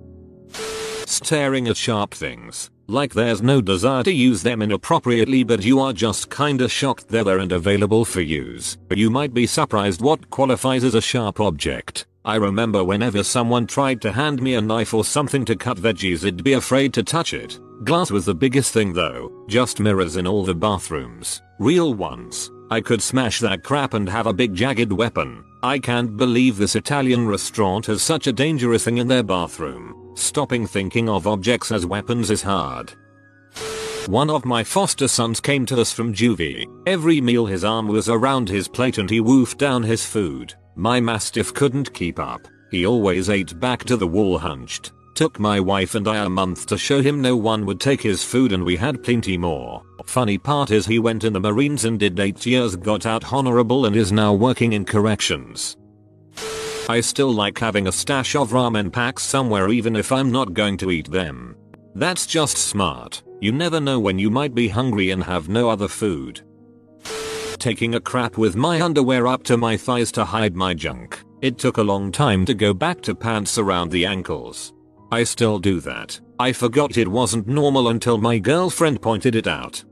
[1.11, 5.93] staring at sharp things, like there's no desire to use them inappropriately but you are
[5.93, 8.77] just kinda shocked they're there and available for use.
[8.95, 12.05] You might be surprised what qualifies as a sharp object.
[12.23, 16.25] I remember whenever someone tried to hand me a knife or something to cut veggies
[16.25, 17.59] I'd be afraid to touch it.
[17.83, 21.41] Glass was the biggest thing though, just mirrors in all the bathrooms.
[21.59, 22.51] Real ones.
[22.69, 25.43] I could smash that crap and have a big jagged weapon.
[25.63, 30.00] I can't believe this Italian restaurant has such a dangerous thing in their bathroom.
[30.15, 32.93] Stopping thinking of objects as weapons is hard.
[34.07, 36.65] One of my foster sons came to us from juvie.
[36.87, 40.53] Every meal his arm was around his plate and he woofed down his food.
[40.75, 42.47] My mastiff couldn't keep up.
[42.71, 44.91] He always ate back to the wall hunched.
[45.13, 48.23] Took my wife and I a month to show him no one would take his
[48.23, 49.83] food and we had plenty more.
[50.05, 53.85] Funny part is he went in the marines and did 8 years got out honorable
[53.85, 55.77] and is now working in corrections.
[56.89, 60.77] I still like having a stash of ramen packs somewhere even if I'm not going
[60.77, 61.55] to eat them.
[61.95, 63.21] That's just smart.
[63.39, 66.41] You never know when you might be hungry and have no other food.
[67.57, 71.23] Taking a crap with my underwear up to my thighs to hide my junk.
[71.41, 74.73] It took a long time to go back to pants around the ankles.
[75.11, 76.19] I still do that.
[76.39, 79.83] I forgot it wasn't normal until my girlfriend pointed it out.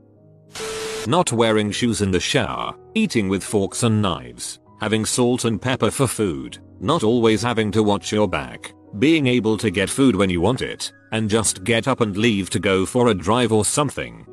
[1.06, 5.90] Not wearing shoes in the shower, eating with forks and knives, having salt and pepper
[5.90, 10.30] for food, not always having to watch your back, being able to get food when
[10.30, 13.64] you want it, and just get up and leave to go for a drive or
[13.64, 14.26] something.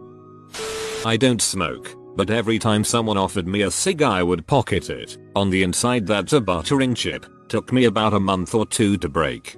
[1.06, 5.18] I don't smoke, but every time someone offered me a cig I would pocket it.
[5.36, 7.26] On the inside that's a buttering chip.
[7.48, 9.56] Took me about a month or two to break.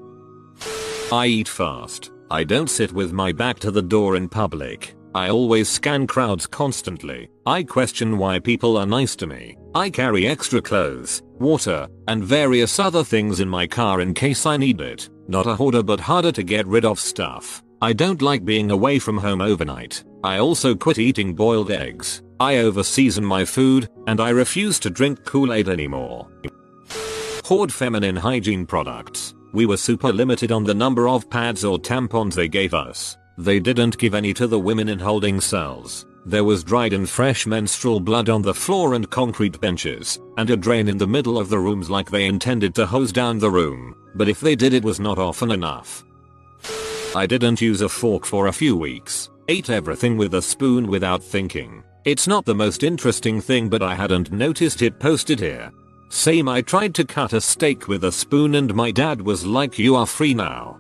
[1.12, 2.12] I eat fast.
[2.30, 4.96] I don't sit with my back to the door in public.
[5.16, 7.30] I always scan crowds constantly.
[7.48, 9.58] I question why people are nice to me.
[9.76, 14.58] I carry extra clothes, water, and various other things in my car in case I
[14.58, 15.10] need it.
[15.28, 17.64] Not a hoarder but harder to get rid of stuff.
[17.82, 20.04] I don't like being away from home overnight.
[20.24, 22.24] I also quit eating boiled eggs.
[22.40, 26.28] I overseason my food, and I refuse to drink Kool-Aid anymore.
[27.46, 29.36] Hoard feminine hygiene products.
[29.54, 33.18] We were super limited on the number of pads or tampons they gave us.
[33.38, 36.06] They didn't give any to the women in holding cells.
[36.26, 40.58] There was dried and fresh menstrual blood on the floor and concrete benches, and a
[40.58, 43.96] drain in the middle of the rooms like they intended to hose down the room,
[44.16, 46.04] but if they did it was not often enough.
[47.16, 51.24] I didn't use a fork for a few weeks, ate everything with a spoon without
[51.24, 51.84] thinking.
[52.06, 55.72] It's not the most interesting thing but I hadn't noticed it posted here.
[56.10, 59.80] Same I tried to cut a steak with a spoon and my dad was like
[59.80, 60.80] you are free now.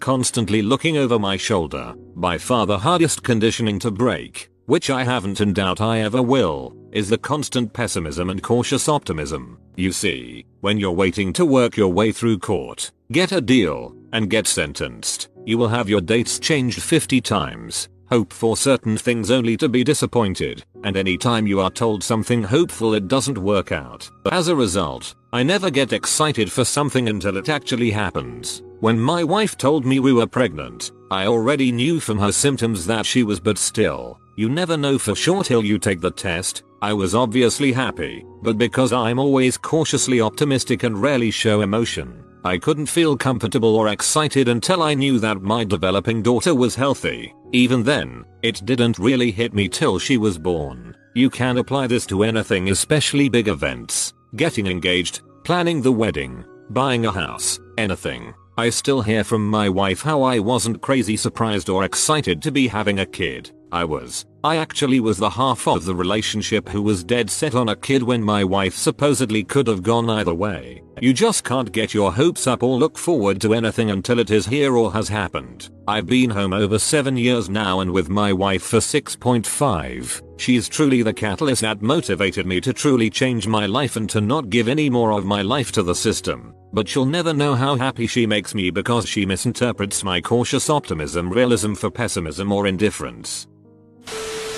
[0.00, 5.40] Constantly looking over my shoulder, by far the hardest conditioning to break, which I haven't
[5.40, 9.58] and doubt I ever will, is the constant pessimism and cautious optimism.
[9.76, 14.28] You see, when you're waiting to work your way through court, get a deal, and
[14.28, 19.56] get sentenced, you will have your dates changed 50 times, hope for certain things only
[19.56, 24.10] to be disappointed, and anytime you are told something hopeful it doesn't work out.
[24.32, 28.62] As a result, I never get excited for something until it actually happens.
[28.80, 33.06] When my wife told me we were pregnant, I already knew from her symptoms that
[33.06, 36.92] she was but still, you never know for sure till you take the test, I
[36.92, 42.86] was obviously happy, but because I'm always cautiously optimistic and rarely show emotion, I couldn't
[42.86, 47.34] feel comfortable or excited until I knew that my developing daughter was healthy.
[47.52, 50.94] Even then, it didn't really hit me till she was born.
[51.14, 54.12] You can apply this to anything especially big events.
[54.36, 58.34] Getting engaged, planning the wedding, buying a house, anything.
[58.58, 62.66] I still hear from my wife how I wasn't crazy surprised or excited to be
[62.66, 63.52] having a kid.
[63.70, 64.26] I was.
[64.44, 68.04] I actually was the half of the relationship who was dead set on a kid
[68.04, 70.80] when my wife supposedly could have gone either way.
[71.00, 74.46] You just can't get your hopes up or look forward to anything until it is
[74.46, 75.70] here or has happened.
[75.88, 80.22] I've been home over 7 years now and with my wife for 6.5.
[80.40, 84.50] She's truly the catalyst that motivated me to truly change my life and to not
[84.50, 86.54] give any more of my life to the system.
[86.72, 91.28] But she'll never know how happy she makes me because she misinterprets my cautious optimism
[91.28, 93.48] realism for pessimism or indifference.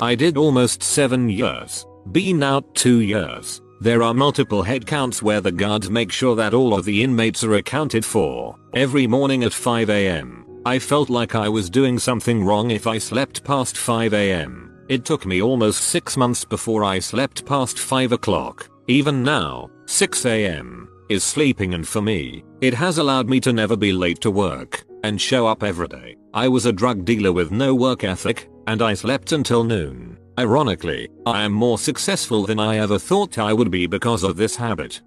[0.01, 1.85] I did almost 7 years.
[2.11, 3.61] Been out 2 years.
[3.81, 7.55] There are multiple headcounts where the guards make sure that all of the inmates are
[7.55, 8.55] accounted for.
[8.73, 13.43] Every morning at 5am, I felt like I was doing something wrong if I slept
[13.43, 14.69] past 5am.
[14.87, 18.69] It took me almost 6 months before I slept past 5 o'clock.
[18.87, 23.93] Even now, 6am is sleeping and for me, it has allowed me to never be
[23.93, 26.15] late to work and show up every day.
[26.33, 30.17] I was a drug dealer with no work ethic, and I slept until noon.
[30.39, 34.55] Ironically, I am more successful than I ever thought I would be because of this
[34.55, 35.01] habit.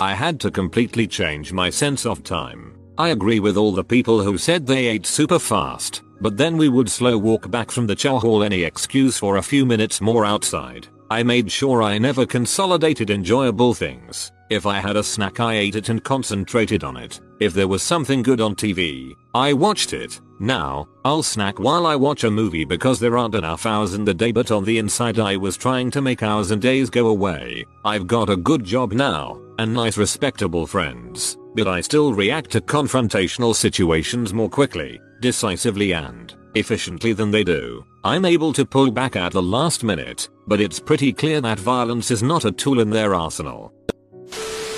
[0.00, 2.78] I had to completely change my sense of time.
[2.98, 6.68] I agree with all the people who said they ate super fast, but then we
[6.68, 10.24] would slow walk back from the chow hall any excuse for a few minutes more
[10.24, 10.88] outside.
[11.10, 14.30] I made sure I never consolidated enjoyable things.
[14.50, 17.20] If I had a snack I ate it and concentrated on it.
[17.40, 20.20] If there was something good on TV, I watched it.
[20.40, 24.14] Now, I'll snack while I watch a movie because there aren't enough hours in the
[24.14, 27.64] day but on the inside I was trying to make hours and days go away.
[27.84, 32.60] I've got a good job now, and nice respectable friends, but I still react to
[32.60, 37.84] confrontational situations more quickly, decisively and efficiently than they do.
[38.04, 42.10] I'm able to pull back at the last minute, but it's pretty clear that violence
[42.10, 43.72] is not a tool in their arsenal.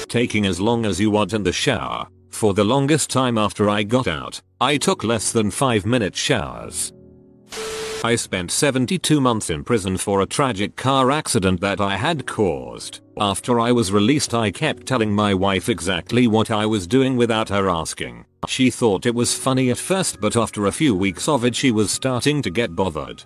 [0.09, 2.09] Taking as long as you want in the shower.
[2.31, 6.93] For the longest time after I got out, I took less than 5 minute showers.
[8.03, 13.01] I spent 72 months in prison for a tragic car accident that I had caused.
[13.19, 17.51] After I was released I kept telling my wife exactly what I was doing without
[17.51, 18.25] her asking.
[18.49, 21.71] She thought it was funny at first but after a few weeks of it she
[21.71, 23.23] was starting to get bothered.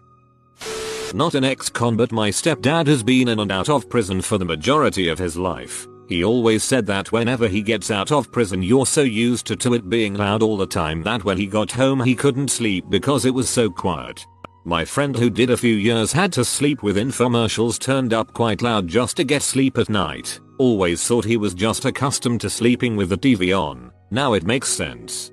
[1.12, 4.44] Not an ex-con but my stepdad has been in and out of prison for the
[4.44, 5.86] majority of his life.
[6.08, 9.74] He always said that whenever he gets out of prison you're so used to, to
[9.74, 13.24] it being loud all the time that when he got home he couldn't sleep because
[13.24, 14.24] it was so quiet.
[14.66, 18.62] My friend who did a few years had to sleep with infomercials turned up quite
[18.62, 20.40] loud just to get sleep at night.
[20.58, 23.90] Always thought he was just accustomed to sleeping with the TV on.
[24.10, 25.30] Now it makes sense.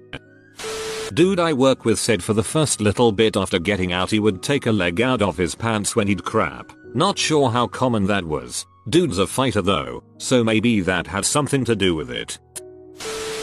[1.14, 4.42] Dude I work with said for the first little bit after getting out he would
[4.42, 6.72] take a leg out of his pants when he'd crap.
[6.94, 8.66] Not sure how common that was.
[8.90, 12.40] Dude's a fighter though, so maybe that had something to do with it.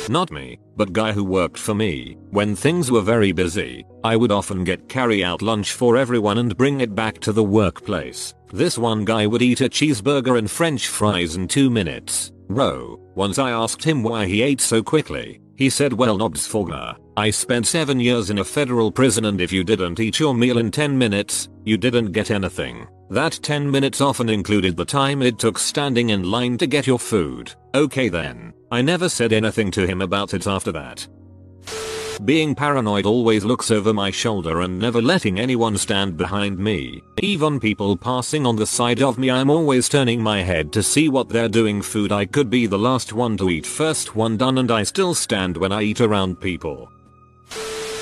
[0.09, 2.17] Not me, but guy who worked for me.
[2.31, 6.57] When things were very busy, I would often get carry out lunch for everyone and
[6.57, 8.35] bring it back to the workplace.
[8.53, 12.33] This one guy would eat a cheeseburger and french fries in 2 minutes.
[12.49, 12.99] Row.
[13.15, 15.41] Once I asked him why he ate so quickly.
[15.57, 16.97] He said well nobs fogger.
[17.17, 20.59] I spent 7 years in a federal prison and if you didn't eat your meal
[20.59, 22.87] in 10 minutes, you didn't get anything.
[23.11, 26.99] That 10 minutes often included the time it took standing in line to get your
[26.99, 27.55] food.
[27.75, 28.53] Okay then.
[28.71, 31.09] I never said anything to him about it after that.
[32.25, 37.01] Being paranoid always looks over my shoulder and never letting anyone stand behind me.
[37.23, 41.09] Even people passing on the side of me I'm always turning my head to see
[41.09, 44.59] what they're doing food I could be the last one to eat first one done
[44.59, 46.91] and I still stand when I eat around people.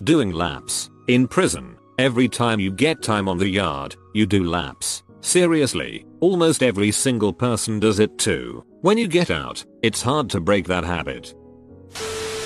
[0.02, 0.90] Doing laps.
[1.08, 5.02] In prison, every time you get time on the yard, you do laps.
[5.20, 8.64] Seriously, almost every single person does it too.
[8.82, 11.34] When you get out, it's hard to break that habit.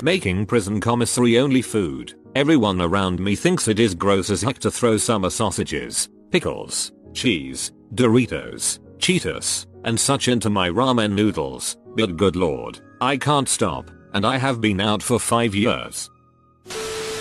[0.03, 2.15] Making prison commissary only food.
[2.35, 7.71] Everyone around me thinks it is gross as heck to throw summer sausages, pickles, cheese,
[7.93, 14.25] Doritos, Cheetos, and such into my ramen noodles, but good lord, I can't stop, and
[14.25, 16.10] I have been out for 5 years.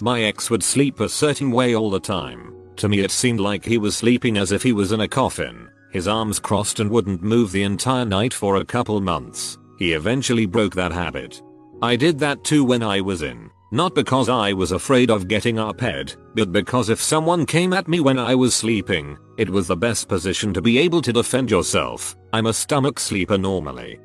[0.03, 2.55] My ex would sleep a certain way all the time.
[2.77, 5.69] To me it seemed like he was sleeping as if he was in a coffin.
[5.93, 9.59] His arms crossed and wouldn't move the entire night for a couple months.
[9.79, 11.43] He eventually broke that habit.
[11.83, 13.51] I did that too when I was in.
[13.73, 18.01] Not because I was afraid of getting head, but because if someone came at me
[18.01, 22.17] when I was sleeping, it was the best position to be able to defend yourself.
[22.33, 24.01] I'm a stomach sleeper normally.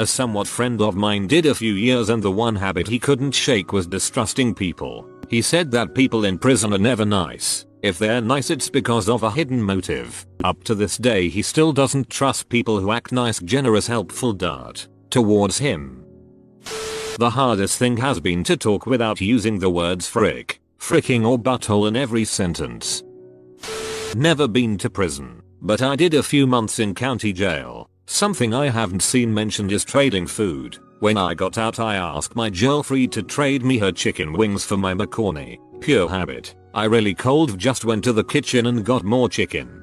[0.00, 3.32] A somewhat friend of mine did a few years and the one habit he couldn't
[3.32, 5.06] shake was distrusting people.
[5.28, 7.66] He said that people in prison are never nice.
[7.82, 10.26] If they're nice it's because of a hidden motive.
[10.42, 14.88] Up to this day he still doesn't trust people who act nice generous helpful dart
[15.10, 16.02] towards him.
[17.18, 21.86] The hardest thing has been to talk without using the words frick, fricking or butthole
[21.86, 23.02] in every sentence.
[24.16, 27.89] Never been to prison, but I did a few months in county jail.
[28.12, 30.78] Something I haven't seen mentioned is trading food.
[30.98, 34.76] When I got out I asked my girlfriend to trade me her chicken wings for
[34.76, 35.60] my macaroni.
[35.78, 36.56] Pure habit.
[36.74, 39.80] I really cold just went to the kitchen and got more chicken.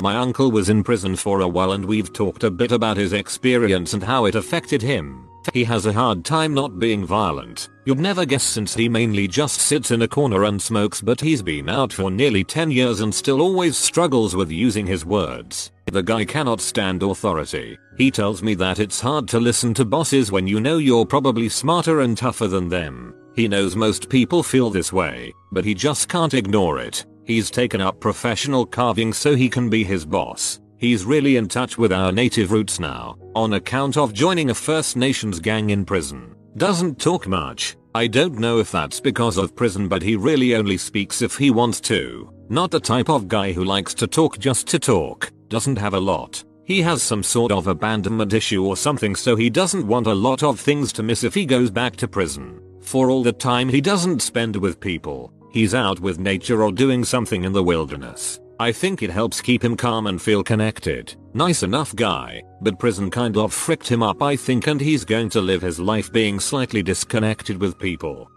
[0.00, 3.12] My uncle was in prison for a while and we've talked a bit about his
[3.12, 5.28] experience and how it affected him.
[5.52, 7.68] He has a hard time not being violent.
[7.84, 11.42] You'd never guess since he mainly just sits in a corner and smokes but he's
[11.42, 15.72] been out for nearly 10 years and still always struggles with using his words.
[15.90, 17.78] The guy cannot stand authority.
[17.96, 21.48] He tells me that it's hard to listen to bosses when you know you're probably
[21.48, 23.14] smarter and tougher than them.
[23.34, 27.06] He knows most people feel this way, but he just can't ignore it.
[27.24, 30.60] He's taken up professional carving so he can be his boss.
[30.76, 34.96] He's really in touch with our native roots now, on account of joining a First
[34.96, 36.34] Nations gang in prison.
[36.56, 37.76] Doesn't talk much.
[37.94, 41.50] I don't know if that's because of prison but he really only speaks if he
[41.50, 42.32] wants to.
[42.48, 45.32] Not the type of guy who likes to talk just to talk.
[45.48, 46.44] Doesn't have a lot.
[46.64, 50.42] He has some sort of abandonment issue or something so he doesn't want a lot
[50.42, 52.60] of things to miss if he goes back to prison.
[52.82, 57.04] For all the time he doesn't spend with people, he's out with nature or doing
[57.04, 58.40] something in the wilderness.
[58.60, 61.14] I think it helps keep him calm and feel connected.
[61.32, 65.30] Nice enough guy, but prison kind of fricked him up I think and he's going
[65.30, 68.30] to live his life being slightly disconnected with people.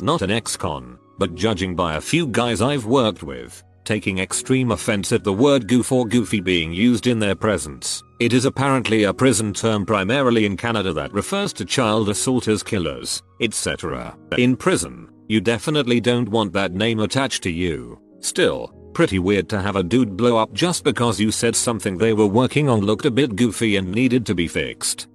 [0.00, 5.12] Not an ex-con, but judging by a few guys I've worked with, taking extreme offense
[5.12, 8.02] at the word goof or goofy being used in their presence.
[8.20, 13.22] It is apparently a prison term primarily in Canada that refers to child assaulters killers,
[13.40, 14.14] etc.
[14.36, 17.98] In prison, You definitely don't want that name attached to you.
[18.20, 22.14] Still, pretty weird to have a dude blow up just because you said something they
[22.14, 25.06] were working on looked a bit goofy and needed to be fixed.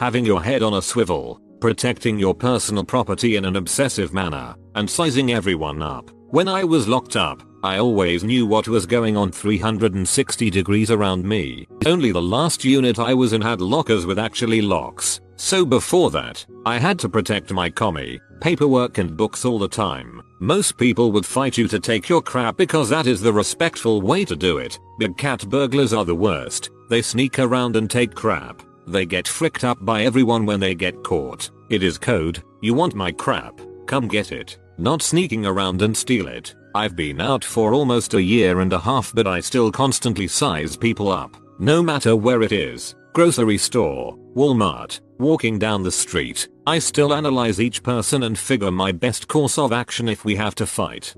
[0.00, 4.90] Having your head on a swivel, protecting your personal property in an obsessive manner, and
[4.90, 6.10] sizing everyone up.
[6.30, 11.24] When I was locked up, I always knew what was going on 360 degrees around
[11.24, 11.66] me.
[11.84, 15.20] Only the last unit I was in had lockers with actually locks.
[15.36, 20.22] So before that, I had to protect my commie, paperwork and books all the time.
[20.38, 24.24] Most people would fight you to take your crap because that is the respectful way
[24.24, 24.78] to do it.
[24.98, 26.70] Big cat burglars are the worst.
[26.88, 28.62] They sneak around and take crap.
[28.86, 31.50] They get fricked up by everyone when they get caught.
[31.68, 34.58] It is code, you want my crap, come get it.
[34.78, 36.54] Not sneaking around and steal it.
[36.76, 40.76] I've been out for almost a year and a half but I still constantly size
[40.76, 41.34] people up.
[41.58, 42.94] No matter where it is.
[43.14, 46.48] Grocery store, Walmart, walking down the street.
[46.66, 50.54] I still analyze each person and figure my best course of action if we have
[50.56, 51.14] to fight.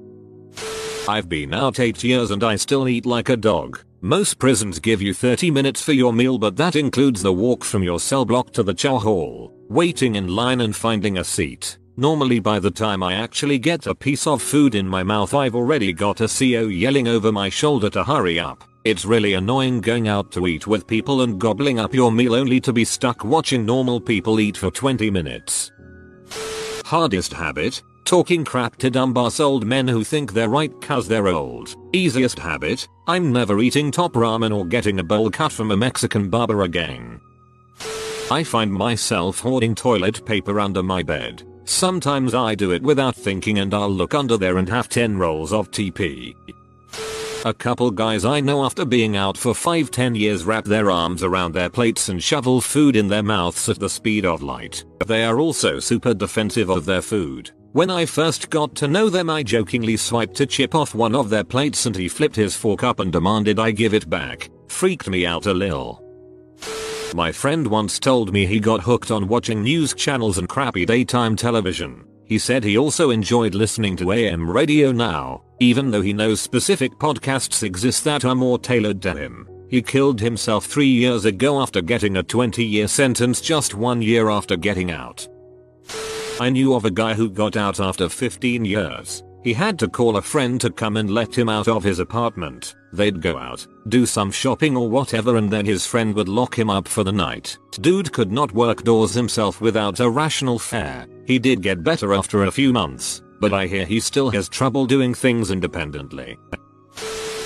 [1.08, 3.80] I've been out 8 years and I still eat like a dog.
[4.00, 7.82] Most prisons give you 30 minutes for your meal but that includes the walk from
[7.82, 11.78] your cell block to the chow hall, waiting in line and finding a seat.
[11.98, 15.56] Normally by the time I actually get a piece of food in my mouth I've
[15.56, 18.62] already got a CO yelling over my shoulder to hurry up.
[18.84, 22.60] It's really annoying going out to eat with people and gobbling up your meal only
[22.60, 25.72] to be stuck watching normal people eat for 20 minutes.
[26.84, 31.74] Hardest habit, talking crap to dumbass old men who think they're right cause they're old.
[31.92, 36.30] Easiest habit, I'm never eating top ramen or getting a bowl cut from a Mexican
[36.30, 37.20] barber again.
[38.30, 41.42] I find myself hoarding toilet paper under my bed.
[41.68, 45.52] Sometimes I do it without thinking and I'll look under there and have 10 rolls
[45.52, 46.34] of TP.
[47.44, 51.52] A couple guys I know after being out for 5-10 years wrap their arms around
[51.52, 54.82] their plates and shovel food in their mouths at the speed of light.
[55.06, 57.50] They are also super defensive of their food.
[57.72, 61.28] When I first got to know them I jokingly swiped a chip off one of
[61.28, 64.48] their plates and he flipped his fork up and demanded I give it back.
[64.68, 66.07] Freaked me out a little.
[67.14, 71.36] My friend once told me he got hooked on watching news channels and crappy daytime
[71.36, 72.04] television.
[72.24, 76.92] He said he also enjoyed listening to AM radio now, even though he knows specific
[76.98, 79.48] podcasts exist that are more tailored to him.
[79.68, 84.28] He killed himself 3 years ago after getting a 20 year sentence just 1 year
[84.28, 85.26] after getting out.
[86.40, 89.22] I knew of a guy who got out after 15 years.
[89.44, 92.74] He had to call a friend to come and let him out of his apartment.
[92.92, 96.70] They'd go out, do some shopping or whatever and then his friend would lock him
[96.70, 97.56] up for the night.
[97.80, 101.06] Dude could not work doors himself without a rational fare.
[101.26, 104.86] He did get better after a few months, but I hear he still has trouble
[104.86, 106.38] doing things independently.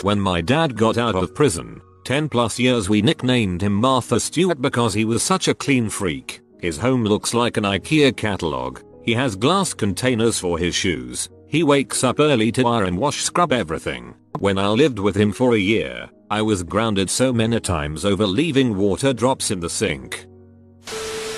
[0.02, 4.60] When my dad got out of prison, 10 plus years we nicknamed him Martha Stewart
[4.60, 6.40] because he was such a clean freak.
[6.60, 8.80] His home looks like an IKEA catalog.
[9.04, 13.52] He has glass containers for his shoes, he wakes up early to iron wash scrub
[13.52, 14.14] everything.
[14.38, 18.26] When I lived with him for a year, I was grounded so many times over
[18.26, 20.24] leaving water drops in the sink.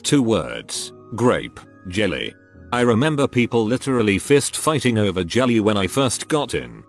[0.04, 0.92] Two words.
[1.16, 1.58] Grape.
[1.88, 2.32] Jelly.
[2.72, 6.84] I remember people literally fist fighting over jelly when I first got in.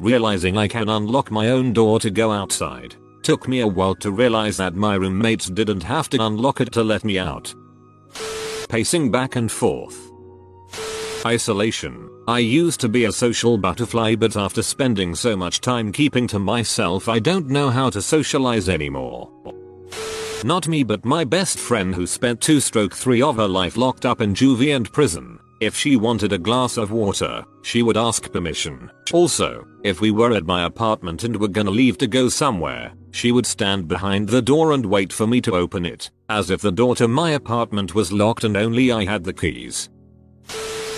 [0.00, 2.96] Realizing I can unlock my own door to go outside.
[3.24, 6.82] Took me a while to realize that my roommates didn't have to unlock it to
[6.82, 7.54] let me out.
[8.70, 10.05] Pacing back and forth.
[11.26, 12.08] Isolation.
[12.28, 16.38] I used to be a social butterfly but after spending so much time keeping to
[16.38, 19.28] myself I don't know how to socialize anymore.
[20.44, 24.06] Not me but my best friend who spent 2 stroke 3 of her life locked
[24.06, 25.40] up in juvie and prison.
[25.60, 28.88] If she wanted a glass of water, she would ask permission.
[29.12, 33.32] Also, if we were at my apartment and were gonna leave to go somewhere, she
[33.32, 36.70] would stand behind the door and wait for me to open it, as if the
[36.70, 39.88] door to my apartment was locked and only I had the keys.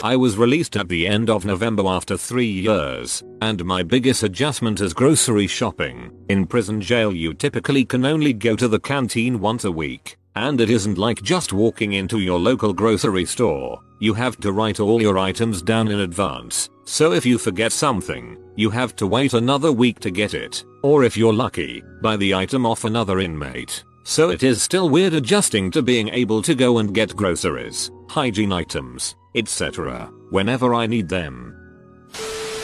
[0.03, 4.80] I was released at the end of November after 3 years, and my biggest adjustment
[4.80, 6.12] is grocery shopping.
[6.28, 10.61] In prison jail you typically can only go to the canteen once a week, and
[10.61, 13.80] it isn't like just walking into your local grocery store.
[13.99, 18.38] You have to write all your items down in advance, so if you forget something,
[18.55, 22.34] you have to wait another week to get it, or if you're lucky, buy the
[22.34, 23.82] item off another inmate.
[24.09, 28.52] So it is still weird adjusting to being able to go and get groceries, hygiene
[28.52, 30.11] items, etc.
[30.30, 31.54] whenever I need them.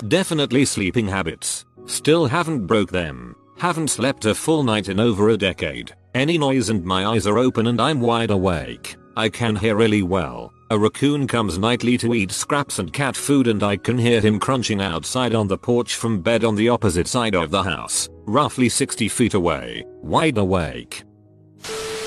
[0.08, 1.66] Definitely sleeping habits.
[1.84, 3.36] Still haven't broke them.
[3.58, 5.94] Haven't slept a full night in over a decade.
[6.14, 8.96] Any noise and my eyes are open and I'm wide awake.
[9.14, 10.50] I can hear really well.
[10.70, 14.40] A raccoon comes nightly to eat scraps and cat food and I can hear him
[14.40, 18.70] crunching outside on the porch from bed on the opposite side of the house, roughly
[18.70, 21.04] 60 feet away, wide awake.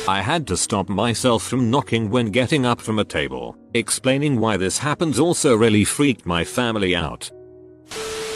[0.08, 3.58] I had to stop myself from knocking when getting up from a table.
[3.74, 7.30] Explaining why this happens also really freaked my family out.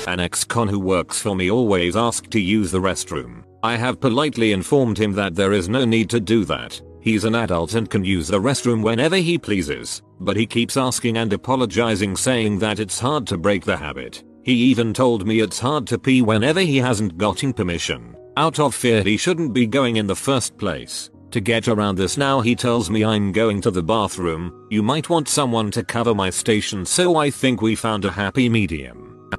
[0.07, 3.43] An ex-con who works for me always asked to use the restroom.
[3.63, 6.81] I have politely informed him that there is no need to do that.
[6.99, 11.17] He's an adult and can use the restroom whenever he pleases, but he keeps asking
[11.17, 14.23] and apologizing saying that it's hard to break the habit.
[14.43, 18.73] He even told me it's hard to pee whenever he hasn't gotten permission, out of
[18.73, 21.10] fear he shouldn't be going in the first place.
[21.31, 25.09] To get around this now he tells me I'm going to the bathroom, you might
[25.09, 29.29] want someone to cover my station so I think we found a happy medium.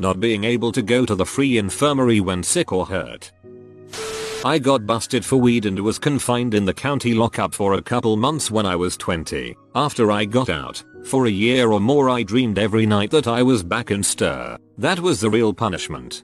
[0.00, 3.32] Not being able to go to the free infirmary when sick or hurt.
[4.44, 8.16] I got busted for weed and was confined in the county lockup for a couple
[8.16, 9.56] months when I was 20.
[9.74, 13.42] After I got out, for a year or more I dreamed every night that I
[13.42, 14.56] was back in stir.
[14.78, 16.22] That was the real punishment.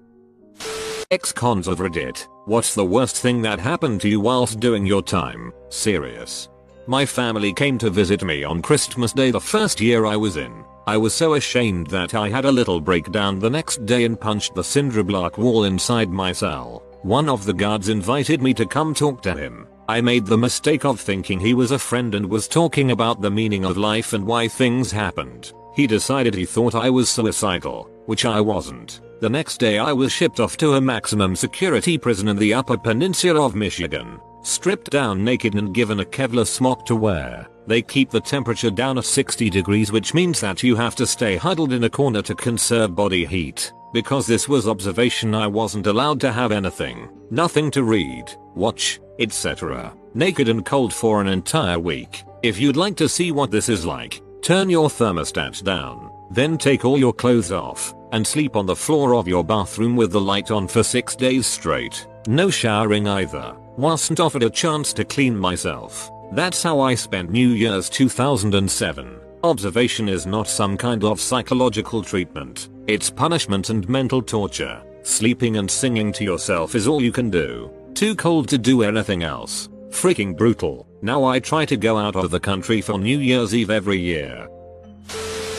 [1.10, 2.28] Ex-cons of Reddit.
[2.44, 5.54] What's the worst thing that happened to you whilst doing your time?
[5.70, 6.50] Serious.
[6.86, 10.66] My family came to visit me on Christmas day the first year I was in.
[10.86, 14.54] I was so ashamed that I had a little breakdown the next day and punched
[14.54, 16.82] the cinder block wall inside my cell.
[17.00, 19.66] One of the guards invited me to come talk to him.
[19.88, 23.30] I made the mistake of thinking he was a friend and was talking about the
[23.30, 25.54] meaning of life and why things happened.
[25.74, 29.00] He decided he thought I was suicidal, which I wasn't.
[29.20, 32.76] The next day I was shipped off to a maximum security prison in the upper
[32.76, 37.48] peninsula of Michigan, stripped down naked and given a Kevlar smock to wear.
[37.66, 41.36] They keep the temperature down at 60 degrees which means that you have to stay
[41.36, 43.72] huddled in a corner to conserve body heat.
[43.92, 49.96] Because this was observation I wasn't allowed to have anything, nothing to read, watch, etc.
[50.14, 52.22] Naked and cold for an entire week.
[52.44, 56.84] If you'd like to see what this is like, turn your thermostat down, then take
[56.84, 60.50] all your clothes off and sleep on the floor of your bathroom with the light
[60.50, 62.06] on for 6 days straight.
[62.26, 63.54] No showering either.
[63.76, 66.10] Wasn't offered a chance to clean myself.
[66.32, 69.20] That's how I spent New Year's 2007.
[69.44, 72.68] Observation is not some kind of psychological treatment.
[72.86, 74.82] It's punishment and mental torture.
[75.04, 77.70] Sleeping and singing to yourself is all you can do.
[77.94, 79.68] Too cold to do anything else.
[79.90, 80.86] Freaking brutal.
[81.00, 84.48] Now I try to go out of the country for New Year's Eve every year.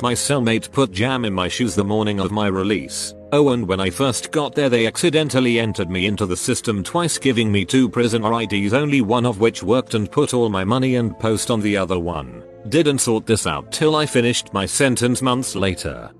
[0.01, 3.13] My cellmate put jam in my shoes the morning of my release.
[3.33, 7.17] Oh and when I first got there they accidentally entered me into the system twice
[7.17, 10.95] giving me two prisoner IDs only one of which worked and put all my money
[10.95, 12.43] and post on the other one.
[12.69, 16.11] Didn't sort this out till I finished my sentence months later.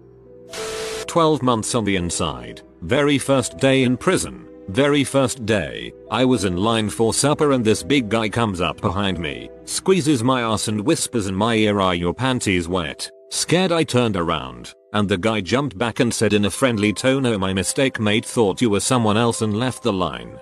[1.07, 2.61] 12 months on the inside.
[2.82, 4.45] Very first day in prison.
[4.67, 8.82] Very first day, I was in line for supper and this big guy comes up
[8.82, 13.09] behind me, squeezes my ass and whispers in my ear are your panties wet?
[13.32, 17.27] Scared I turned around, and the guy jumped back and said in a friendly tone
[17.27, 20.39] oh my mistake mate thought you were someone else and left the line.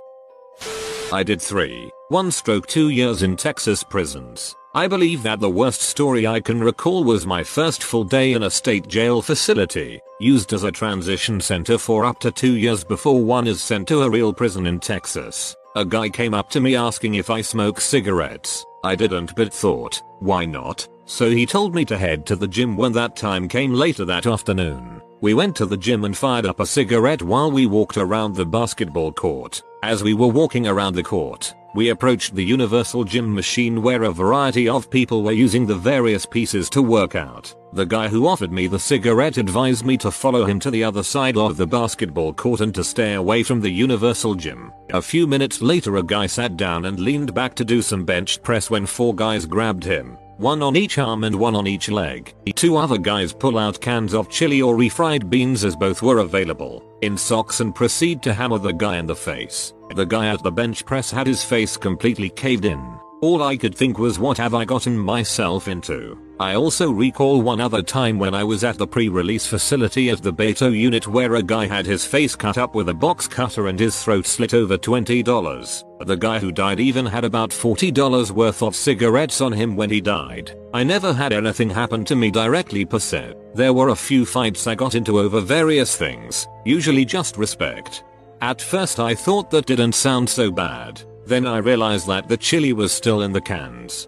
[1.11, 4.55] I did 3, 1 stroke 2 years in Texas prisons.
[4.73, 8.43] I believe that the worst story I can recall was my first full day in
[8.43, 13.21] a state jail facility, used as a transition center for up to 2 years before
[13.21, 15.55] one is sent to a real prison in Texas.
[15.75, 18.65] A guy came up to me asking if I smoke cigarettes.
[18.83, 20.87] I didn't but thought, why not?
[21.07, 24.27] So he told me to head to the gym when that time came later that
[24.27, 25.01] afternoon.
[25.21, 28.45] We went to the gym and fired up a cigarette while we walked around the
[28.45, 29.63] basketball court.
[29.83, 34.11] As we were walking around the court, we approached the universal gym machine where a
[34.11, 37.55] variety of people were using the various pieces to work out.
[37.71, 41.03] The guy who offered me the cigarette advised me to follow him to the other
[41.03, 44.73] side of the basketball court and to stay away from the universal gym.
[44.89, 48.43] A few minutes later a guy sat down and leaned back to do some bench
[48.43, 52.33] press when four guys grabbed him one on each arm and one on each leg.
[52.55, 56.83] Two other guys pull out cans of chili or refried beans as both were available,
[57.01, 59.73] in socks and proceed to hammer the guy in the face.
[59.95, 62.96] The guy at the bench press had his face completely caved in.
[63.19, 66.19] All I could think was what have I gotten myself into.
[66.39, 70.31] I also recall one other time when I was at the pre-release facility at the
[70.31, 73.79] Beto unit where a guy had his face cut up with a box cutter and
[73.79, 76.05] his throat slit over $20.
[76.05, 79.99] The guy who died even had about $40 worth of cigarettes on him when he
[79.99, 80.55] died.
[80.71, 83.33] I never had anything happen to me directly per se.
[83.55, 88.03] There were a few fights I got into over various things, usually just respect.
[88.41, 91.01] At first I thought that didn't sound so bad.
[91.27, 94.07] Then I realized that the chili was still in the cans.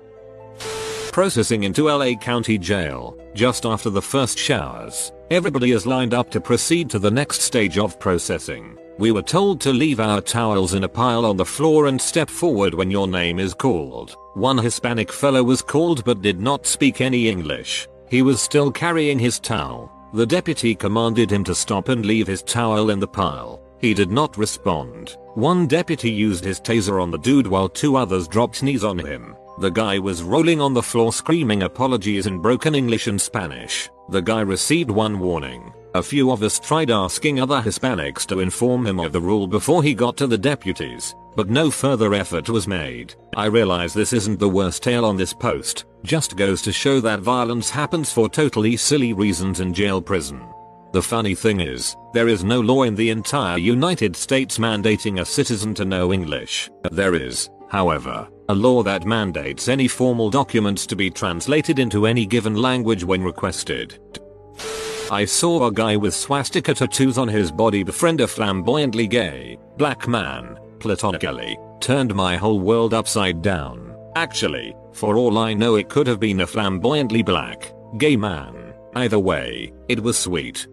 [1.11, 6.39] Processing into LA County Jail, just after the first showers, everybody is lined up to
[6.39, 8.78] proceed to the next stage of processing.
[8.97, 12.30] We were told to leave our towels in a pile on the floor and step
[12.30, 14.15] forward when your name is called.
[14.36, 17.89] One Hispanic fellow was called but did not speak any English.
[18.07, 19.91] He was still carrying his towel.
[20.13, 23.61] The deputy commanded him to stop and leave his towel in the pile.
[23.80, 25.17] He did not respond.
[25.36, 29.36] One deputy used his taser on the dude while two others dropped knees on him.
[29.59, 33.89] The guy was rolling on the floor screaming apologies in broken English and Spanish.
[34.09, 35.73] The guy received one warning.
[35.95, 39.82] A few of us tried asking other Hispanics to inform him of the rule before
[39.82, 43.15] he got to the deputies, but no further effort was made.
[43.36, 47.21] I realize this isn't the worst tale on this post, just goes to show that
[47.21, 50.41] violence happens for totally silly reasons in jail prison.
[50.91, 55.25] The funny thing is, there is no law in the entire United States mandating a
[55.25, 56.69] citizen to know English.
[56.91, 62.25] There is, however, a law that mandates any formal documents to be translated into any
[62.25, 63.99] given language when requested.
[65.11, 70.07] I saw a guy with swastika tattoos on his body befriend a flamboyantly gay, black
[70.07, 73.95] man, platonically, turned my whole world upside down.
[74.15, 78.73] Actually, for all I know it could have been a flamboyantly black, gay man.
[78.95, 80.67] Either way, it was sweet.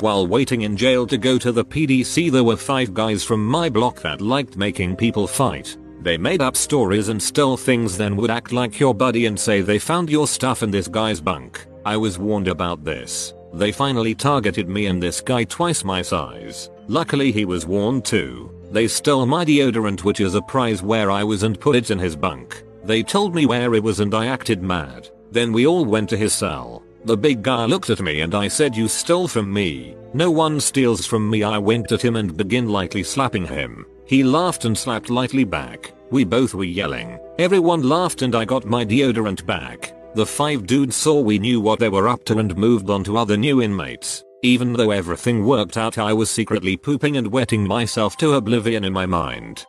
[0.00, 3.68] While waiting in jail to go to the PDC there were 5 guys from my
[3.68, 5.76] block that liked making people fight.
[6.00, 9.60] They made up stories and stole things then would act like your buddy and say
[9.60, 11.64] they found your stuff in this guy's bunk.
[11.84, 13.34] I was warned about this.
[13.52, 16.70] They finally targeted me and this guy twice my size.
[16.88, 18.50] Luckily he was warned too.
[18.72, 21.98] They stole my deodorant which is a prize where I was and put it in
[21.98, 22.64] his bunk.
[22.82, 25.10] They told me where it was and I acted mad.
[25.30, 26.82] Then we all went to his cell.
[27.04, 29.96] The big guy looked at me and I said you stole from me.
[30.14, 33.86] No one steals from me I winked at him and began lightly slapping him.
[34.06, 35.92] He laughed and slapped lightly back.
[36.10, 37.18] We both were yelling.
[37.38, 39.92] Everyone laughed and I got my deodorant back.
[40.14, 43.16] The five dudes saw we knew what they were up to and moved on to
[43.16, 44.22] other new inmates.
[44.42, 48.92] Even though everything worked out I was secretly pooping and wetting myself to oblivion in
[48.92, 49.64] my mind.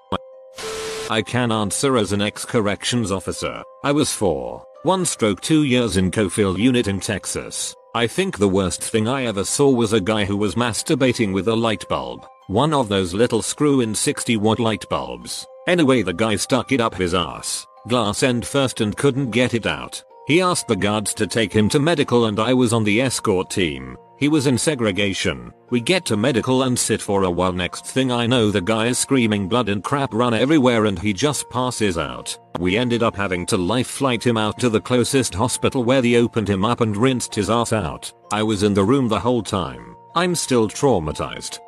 [1.09, 3.63] I can answer as an ex-corrections officer.
[3.84, 4.65] I was 4.
[4.86, 7.73] 1 stroke 2 years in Coffield unit in Texas.
[7.95, 11.47] I think the worst thing I ever saw was a guy who was masturbating with
[11.47, 12.25] a light bulb.
[12.47, 15.47] One of those little screw in 60 watt light bulbs.
[15.69, 19.65] Anyway the guy stuck it up his ass, glass end first and couldn't get it
[19.65, 20.03] out.
[20.27, 23.49] He asked the guards to take him to medical and I was on the escort
[23.49, 23.97] team.
[24.24, 25.51] He was in segregation.
[25.69, 28.86] We get to medical and sit for a while next thing I know the guy
[28.86, 32.39] is screaming blood and crap run everywhere and he just passes out.
[32.57, 36.15] We ended up having to life flight him out to the closest hospital where they
[36.15, 38.13] opened him up and rinsed his ass out.
[38.32, 39.93] I was in the room the whole time.
[40.15, 41.59] I'm still traumatized.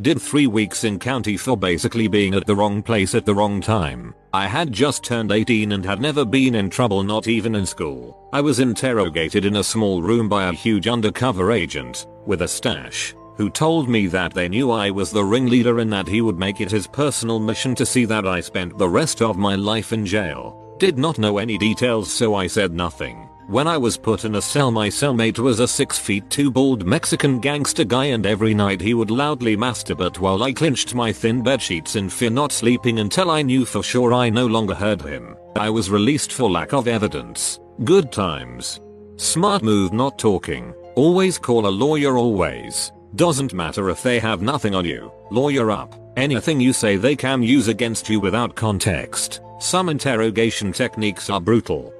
[0.00, 3.60] Did 3 weeks in county for basically being at the wrong place at the wrong
[3.60, 4.14] time.
[4.32, 8.28] I had just turned 18 and had never been in trouble not even in school.
[8.32, 13.12] I was interrogated in a small room by a huge undercover agent, with a stash,
[13.36, 16.60] who told me that they knew I was the ringleader and that he would make
[16.60, 20.06] it his personal mission to see that I spent the rest of my life in
[20.06, 20.76] jail.
[20.78, 23.27] Did not know any details so I said nothing.
[23.48, 26.84] When I was put in a cell my cellmate was a 6 feet 2 bald
[26.84, 31.42] Mexican gangster guy and every night he would loudly masturbate while I clinched my thin
[31.42, 35.00] bed sheets in fear not sleeping until I knew for sure I no longer heard
[35.00, 35.34] him.
[35.56, 37.58] I was released for lack of evidence.
[37.84, 38.82] Good times.
[39.16, 40.74] Smart move not talking.
[40.94, 42.92] Always call a lawyer always.
[43.14, 45.10] Doesn't matter if they have nothing on you.
[45.30, 45.94] Lawyer up.
[46.18, 49.40] Anything you say they can use against you without context.
[49.58, 51.94] Some interrogation techniques are brutal.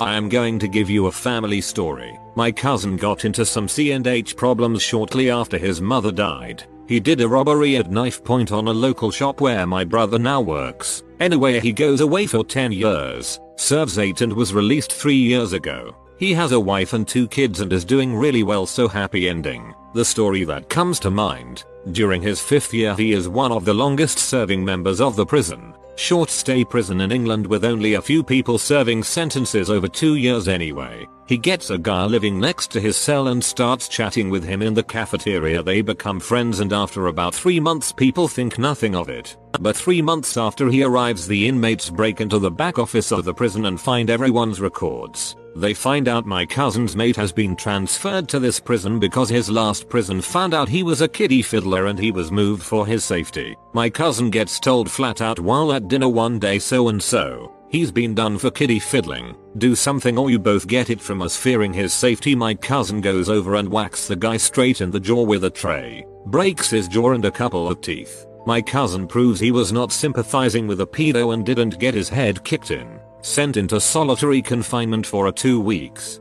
[0.00, 2.18] I am going to give you a family story.
[2.34, 6.64] My cousin got into some C&H problems shortly after his mother died.
[6.86, 10.42] He did a robbery at knife point on a local shop where my brother now
[10.42, 11.02] works.
[11.18, 15.96] Anyway he goes away for 10 years, serves 8 and was released 3 years ago.
[16.18, 19.74] He has a wife and 2 kids and is doing really well so happy ending.
[19.94, 23.74] The story that comes to mind, during his 5th year he is one of the
[23.74, 25.72] longest serving members of the prison.
[25.96, 30.46] Short stay prison in England with only a few people serving sentences over 2 years
[30.46, 31.08] anyway.
[31.26, 34.74] He gets a guy living next to his cell and starts chatting with him in
[34.74, 39.38] the cafeteria they become friends and after about 3 months people think nothing of it.
[39.58, 43.34] But 3 months after he arrives the inmates break into the back office of the
[43.34, 45.34] prison and find everyone's records.
[45.56, 49.88] They find out my cousin's mate has been transferred to this prison because his last
[49.88, 53.56] prison found out he was a kiddie fiddler and he was moved for his safety.
[53.72, 57.54] My cousin gets told flat out while at dinner one day so and so.
[57.70, 59.34] He's been done for kiddie fiddling.
[59.56, 63.30] Do something or you both get it from us fearing his safety my cousin goes
[63.30, 66.04] over and whacks the guy straight in the jaw with a tray.
[66.26, 68.26] Breaks his jaw and a couple of teeth.
[68.44, 72.44] My cousin proves he was not sympathizing with a pedo and didn't get his head
[72.44, 72.95] kicked in
[73.26, 76.20] sent into solitary confinement for a two weeks.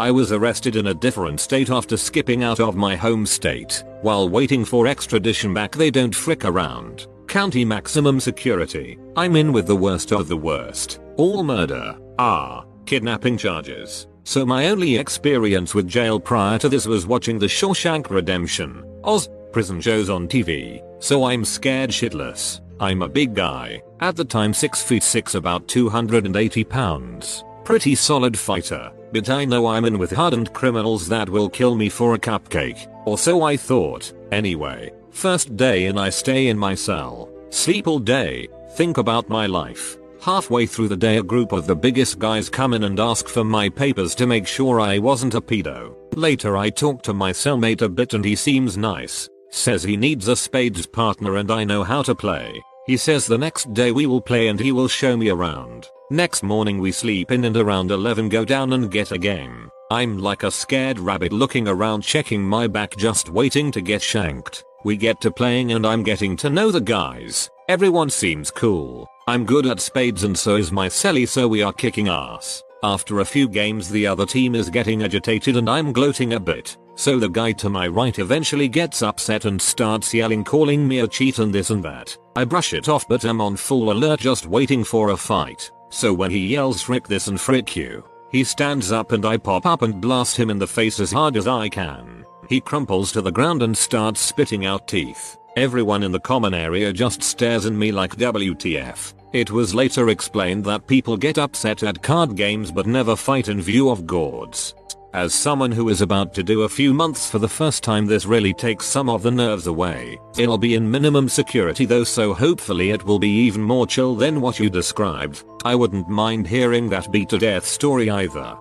[0.00, 3.84] I was arrested in a different state after skipping out of my home state.
[4.02, 7.06] While waiting for extradition back they don't frick around.
[7.28, 8.98] County maximum security.
[9.16, 11.00] I'm in with the worst of the worst.
[11.16, 11.96] All murder.
[12.18, 12.64] Ah.
[12.86, 14.08] Kidnapping charges.
[14.24, 18.84] So my only experience with jail prior to this was watching The Shawshank Redemption.
[19.04, 22.60] Oz, prison shows on TV, so I'm scared shitless.
[22.80, 27.42] I'm a big guy, at the time 6 feet 6 about 280 pounds.
[27.64, 31.88] Pretty solid fighter, but I know I'm in with hardened criminals that will kill me
[31.88, 34.12] for a cupcake, or so I thought.
[34.30, 39.46] Anyway, first day and I stay in my cell, sleep all day, think about my
[39.46, 39.96] life.
[40.20, 43.42] Halfway through the day a group of the biggest guys come in and ask for
[43.42, 45.94] my papers to make sure I wasn't a pedo.
[46.14, 49.30] Later I talk to my cellmate a bit and he seems nice.
[49.48, 52.62] Says he needs a spades partner and I know how to play.
[52.86, 55.88] He says the next day we will play and he will show me around.
[56.10, 59.70] Next morning we sleep in and around 11 go down and get a game.
[59.90, 64.64] I'm like a scared rabbit looking around checking my back just waiting to get shanked.
[64.84, 67.48] We get to playing and I'm getting to know the guys.
[67.70, 69.08] Everyone seems cool.
[69.26, 72.62] I'm good at spades and so is my celly so we are kicking ass.
[72.84, 76.76] After a few games the other team is getting agitated and I'm gloating a bit.
[76.96, 81.08] So the guy to my right eventually gets upset and starts yelling calling me a
[81.08, 82.14] cheat and this and that.
[82.36, 85.72] I brush it off but I'm on full alert just waiting for a fight.
[85.88, 89.64] So when he yells frick this and frick you, he stands up and I pop
[89.64, 92.26] up and blast him in the face as hard as I can.
[92.50, 95.38] He crumples to the ground and starts spitting out teeth.
[95.56, 99.14] Everyone in the common area just stares at me like WTF.
[99.34, 103.60] It was later explained that people get upset at card games but never fight in
[103.60, 104.76] view of gourds.
[105.12, 108.26] As someone who is about to do a few months for the first time this
[108.26, 110.20] really takes some of the nerves away.
[110.38, 114.40] It'll be in minimum security though so hopefully it will be even more chill than
[114.40, 115.42] what you described.
[115.64, 118.56] I wouldn't mind hearing that beat to death story either.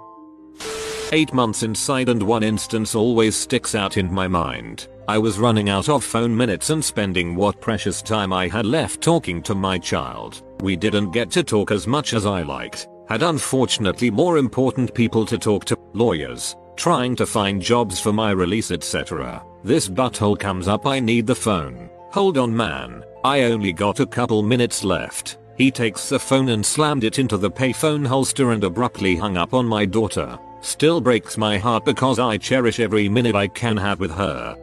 [1.12, 4.88] 8 months inside and one instance always sticks out in my mind.
[5.08, 9.02] I was running out of phone minutes and spending what precious time I had left
[9.02, 10.44] talking to my child.
[10.62, 15.26] We didn't get to talk as much as I liked had unfortunately more important people
[15.26, 19.44] to talk to, lawyers, trying to find jobs for my release etc.
[19.64, 21.90] This butthole comes up I need the phone.
[22.12, 25.38] Hold on man, I only got a couple minutes left.
[25.58, 29.54] He takes the phone and slammed it into the payphone holster and abruptly hung up
[29.54, 30.40] on my daughter.
[30.62, 34.58] Still breaks my heart because I cherish every minute I can have with her.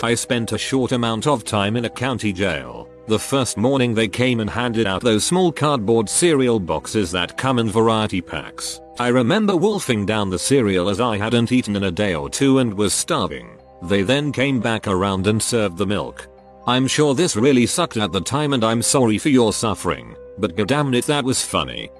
[0.00, 2.88] I spent a short amount of time in a county jail.
[3.08, 7.58] The first morning they came and handed out those small cardboard cereal boxes that come
[7.58, 8.80] in variety packs.
[9.00, 12.58] I remember wolfing down the cereal as I hadn't eaten in a day or two
[12.58, 13.58] and was starving.
[13.82, 16.28] They then came back around and served the milk.
[16.68, 20.54] I'm sure this really sucked at the time and I'm sorry for your suffering, but
[20.54, 21.90] goddamn it that was funny.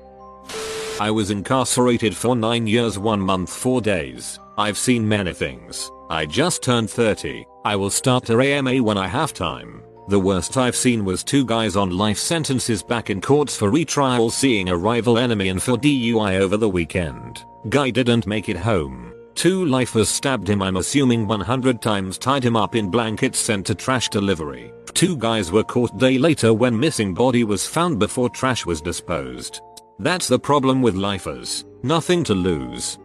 [1.00, 4.38] I was incarcerated for 9 years 1 month 4 days.
[4.56, 5.90] I've seen many things.
[6.10, 7.44] I just turned 30.
[7.68, 9.82] I will start her AMA when I have time.
[10.08, 14.30] The worst I've seen was two guys on life sentences back in courts for retrial
[14.30, 17.44] seeing a rival enemy and for DUI over the weekend.
[17.68, 19.12] Guy didn't make it home.
[19.34, 23.74] Two lifers stabbed him I'm assuming 100 times tied him up in blankets sent to
[23.74, 24.72] trash delivery.
[24.94, 29.60] Two guys were caught day later when missing body was found before trash was disposed.
[29.98, 31.66] That's the problem with lifers.
[31.82, 32.96] Nothing to lose.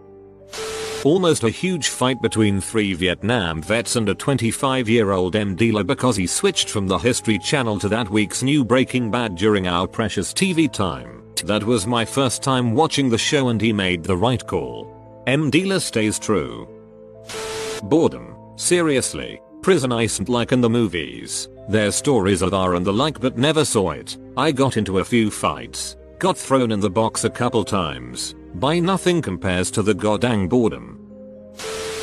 [1.03, 5.83] Almost a huge fight between three Vietnam vets and a 25 year old M dealer
[5.83, 9.85] because he switched from the History Channel to that week's new Breaking Bad during our
[9.85, 11.25] precious TV time.
[11.43, 15.23] That was my first time watching the show and he made the right call.
[15.27, 16.69] M dealer stays true.
[17.83, 18.37] Boredom.
[18.55, 19.41] Seriously.
[19.61, 21.49] Prison isn't like in the movies.
[21.67, 24.17] There's stories of R and the like but never saw it.
[24.37, 25.97] I got into a few fights.
[26.23, 28.33] Got thrown in the box a couple times.
[28.53, 31.11] By nothing compares to the goddamn boredom.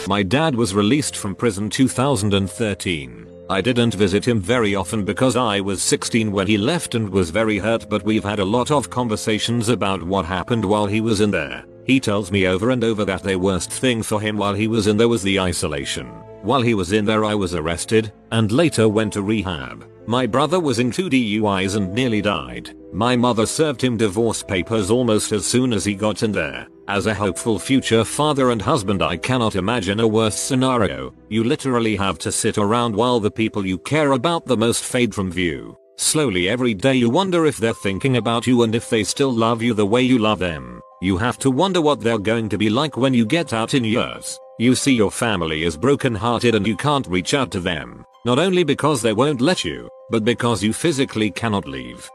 [0.06, 3.26] My dad was released from prison 2013.
[3.48, 7.30] I didn't visit him very often because I was 16 when he left and was
[7.30, 11.22] very hurt but we've had a lot of conversations about what happened while he was
[11.22, 11.64] in there.
[11.86, 14.86] He tells me over and over that the worst thing for him while he was
[14.86, 16.08] in there was the isolation.
[16.42, 19.86] While he was in there I was arrested, and later went to rehab.
[20.10, 22.74] My brother was in two DUIs and nearly died.
[22.92, 26.66] My mother served him divorce papers almost as soon as he got in there.
[26.88, 31.14] As a hopeful future father and husband I cannot imagine a worse scenario.
[31.28, 35.14] You literally have to sit around while the people you care about the most fade
[35.14, 35.76] from view.
[35.96, 39.62] Slowly every day you wonder if they're thinking about you and if they still love
[39.62, 40.80] you the way you love them.
[41.00, 43.84] You have to wonder what they're going to be like when you get out in
[43.84, 44.40] years.
[44.58, 48.04] You see your family is broken hearted and you can't reach out to them.
[48.24, 52.10] Not only because they won't let you, but because you physically cannot leave.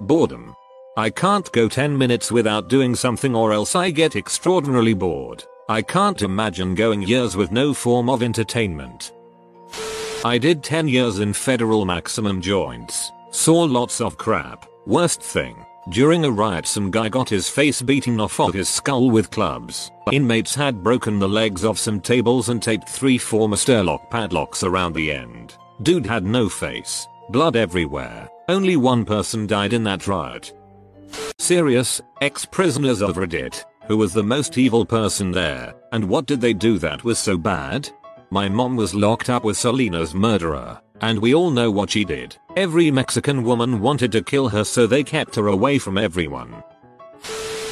[0.00, 0.54] Boredom.
[0.96, 5.44] I can't go 10 minutes without doing something or else I get extraordinarily bored.
[5.68, 9.12] I can't imagine going years with no form of entertainment.
[10.24, 13.12] I did 10 years in federal maximum joints.
[13.32, 14.64] Saw lots of crap.
[14.86, 15.65] Worst thing.
[15.88, 19.92] During a riot some guy got his face beaten off of his skull with clubs.
[20.10, 24.94] Inmates had broken the legs of some tables and taped three former Sturlock padlocks around
[24.94, 25.54] the end.
[25.82, 27.06] Dude had no face.
[27.30, 28.28] Blood everywhere.
[28.48, 30.52] Only one person died in that riot.
[31.38, 33.62] Serious, ex-prisoners of Reddit.
[33.86, 37.38] Who was the most evil person there, and what did they do that was so
[37.38, 37.88] bad?
[38.30, 42.36] My mom was locked up with Selena's murderer, and we all know what she did.
[42.56, 46.62] Every Mexican woman wanted to kill her so they kept her away from everyone.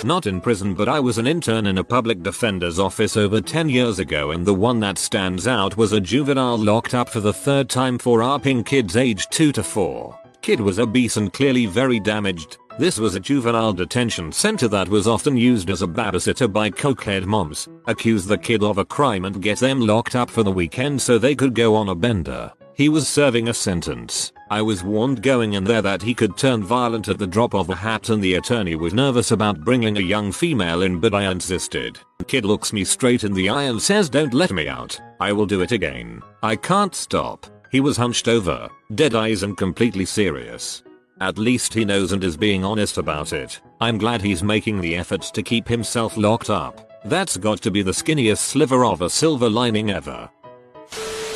[0.05, 3.71] Not in prison but I was an intern in a public defender's office over 10
[3.71, 7.33] years ago and the one that stands out was a juvenile locked up for the
[7.33, 10.19] third time for raping kids aged 2 to 4.
[10.43, 12.59] Kid was obese and clearly very damaged.
[12.77, 17.25] This was a juvenile detention center that was often used as a babysitter by cokehead
[17.25, 17.69] moms.
[17.87, 21.17] Accuse the kid of a crime and get them locked up for the weekend so
[21.17, 22.53] they could go on a bender.
[22.75, 24.33] He was serving a sentence.
[24.51, 27.71] I was warned going in there that he could turn violent at the drop of
[27.71, 31.31] a hat and the attorney was nervous about bringing a young female in but I
[31.31, 32.01] insisted.
[32.27, 35.01] Kid looks me straight in the eye and says don't let me out.
[35.21, 36.23] I will do it again.
[36.43, 37.47] I can't stop.
[37.71, 40.83] He was hunched over, dead eyes and completely serious.
[41.21, 43.61] At least he knows and is being honest about it.
[43.81, 46.91] I'm glad he's making the effort to keep himself locked up.
[47.05, 50.29] That's got to be the skinniest sliver of a silver lining ever.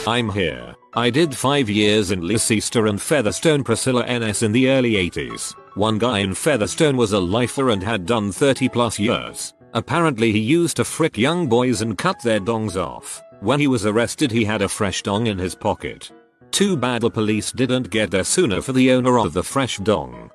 [0.06, 0.74] I'm here.
[0.94, 5.54] I did 5 years in Leicester and Featherstone Priscilla NS in the early 80s.
[5.74, 9.54] One guy in Featherstone was a lifer and had done 30 plus years.
[9.74, 13.22] Apparently he used to frick young boys and cut their dongs off.
[13.40, 16.10] When he was arrested he had a fresh dong in his pocket.
[16.50, 20.30] Too bad the police didn't get there sooner for the owner of the fresh dong.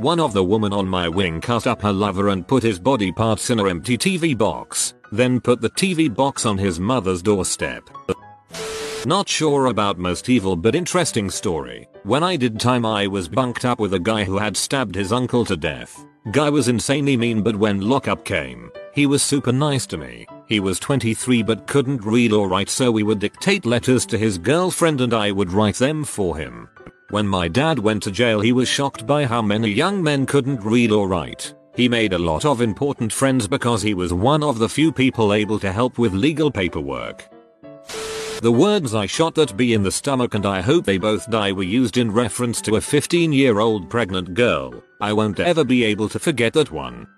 [0.00, 3.12] One of the women on my wing cut up her lover and put his body
[3.12, 7.88] parts in a empty TV box, then put the TV box on his mother's doorstep.
[9.04, 11.88] Not sure about most evil but interesting story.
[12.04, 15.12] When I did time I was bunked up with a guy who had stabbed his
[15.12, 16.06] uncle to death.
[16.30, 20.24] Guy was insanely mean but when lockup came, he was super nice to me.
[20.46, 24.38] He was 23 but couldn't read or write so we would dictate letters to his
[24.38, 26.68] girlfriend and I would write them for him.
[27.10, 30.62] When my dad went to jail he was shocked by how many young men couldn't
[30.62, 31.54] read or write.
[31.74, 35.32] He made a lot of important friends because he was one of the few people
[35.32, 37.28] able to help with legal paperwork.
[38.42, 41.50] The words I shot that bee in the stomach and I hope they both die
[41.50, 44.82] were used in reference to a 15 year old pregnant girl.
[45.02, 47.08] I won't ever be able to forget that one.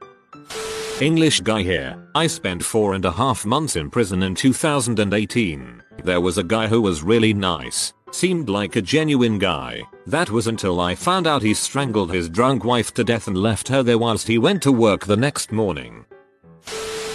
[1.03, 2.03] English guy here.
[2.15, 5.83] I spent four and a half months in prison in 2018.
[6.03, 7.93] There was a guy who was really nice.
[8.11, 9.83] Seemed like a genuine guy.
[10.07, 13.69] That was until I found out he strangled his drunk wife to death and left
[13.69, 16.07] her there whilst he went to work the next morning.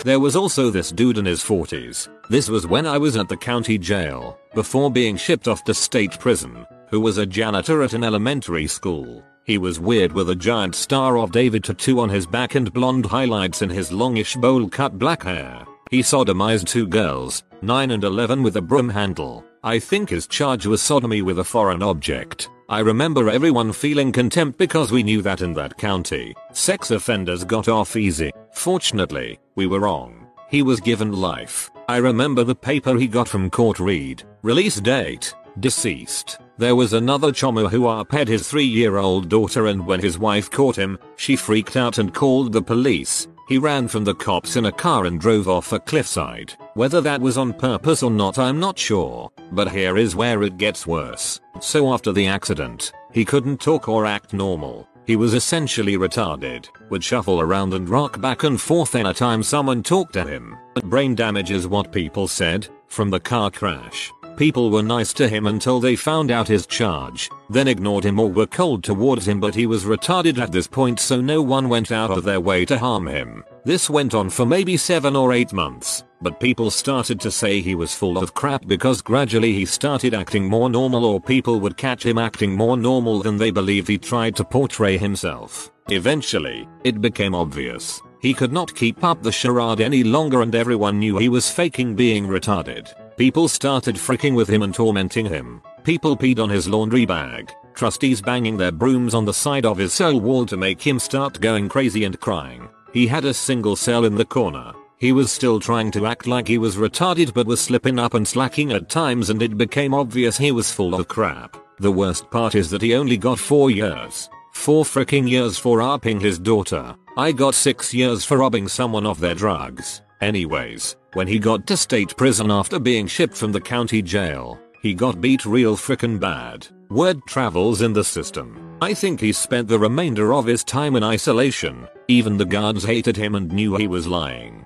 [0.03, 2.09] There was also this dude in his 40s.
[2.29, 6.19] This was when I was at the county jail, before being shipped off to state
[6.19, 9.23] prison, who was a janitor at an elementary school.
[9.45, 13.05] He was weird with a giant Star of David tattoo on his back and blonde
[13.05, 15.65] highlights in his longish bowl cut black hair.
[15.89, 19.43] He sodomized two girls, 9 and 11 with a broom handle.
[19.63, 22.49] I think his charge was sodomy with a foreign object.
[22.69, 27.67] I remember everyone feeling contempt because we knew that in that county, sex offenders got
[27.67, 28.31] off easy.
[28.51, 30.27] Fortunately, we were wrong.
[30.49, 31.71] He was given life.
[31.87, 36.37] I remember the paper he got from court read, release date, deceased.
[36.59, 40.51] There was another chomo who arped his 3 year old daughter and when his wife
[40.51, 43.29] caught him, she freaked out and called the police.
[43.47, 46.55] He ran from the cops in a car and drove off a cliffside.
[46.73, 50.57] Whether that was on purpose or not I'm not sure, but here is where it
[50.57, 51.39] gets worse.
[51.61, 54.85] So after the accident, he couldn't talk or act normal.
[55.07, 60.11] He was essentially retarded, would shuffle around and rock back and forth anytime someone talked
[60.15, 60.57] to him.
[60.73, 64.11] But Brain damage is what people said, from the car crash.
[64.39, 68.29] People were nice to him until they found out his charge, then ignored him or
[68.29, 71.91] were cold towards him but he was retarded at this point so no one went
[71.91, 73.43] out of their way to harm him.
[73.65, 77.75] This went on for maybe 7 or 8 months, but people started to say he
[77.75, 82.05] was full of crap because gradually he started acting more normal or people would catch
[82.05, 85.69] him acting more normal than they believed he tried to portray himself.
[85.89, 88.01] Eventually, it became obvious.
[88.19, 91.95] He could not keep up the charade any longer and everyone knew he was faking
[91.95, 92.93] being retarded.
[93.15, 95.61] People started freaking with him and tormenting him.
[95.83, 97.51] People peed on his laundry bag.
[97.73, 101.39] Trustees banging their brooms on the side of his cell wall to make him start
[101.39, 102.67] going crazy and crying.
[102.91, 104.73] He had a single cell in the corner.
[104.97, 108.27] He was still trying to act like he was retarded but was slipping up and
[108.27, 111.55] slacking at times and it became obvious he was full of crap.
[111.79, 114.29] The worst part is that he only got 4 years.
[114.51, 116.95] 4 freaking years for arping his daughter.
[117.19, 120.03] I got 6 years for robbing someone of their drugs.
[120.21, 124.93] Anyways, when he got to state prison after being shipped from the county jail, he
[124.93, 126.65] got beat real frickin' bad.
[126.89, 128.77] Word travels in the system.
[128.81, 131.89] I think he spent the remainder of his time in isolation.
[132.07, 134.65] Even the guards hated him and knew he was lying.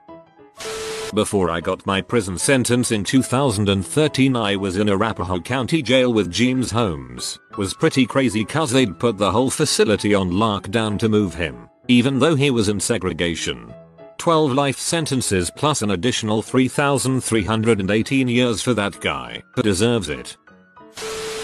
[1.16, 6.32] Before I got my prison sentence in 2013 I was in Arapahoe County Jail with
[6.32, 7.40] James Holmes.
[7.58, 12.20] Was pretty crazy cause they'd put the whole facility on lockdown to move him, even
[12.20, 13.74] though he was in segregation.
[14.18, 19.44] 12 life sentences plus an additional 3,318 years for that guy.
[19.56, 20.38] Who deserves it.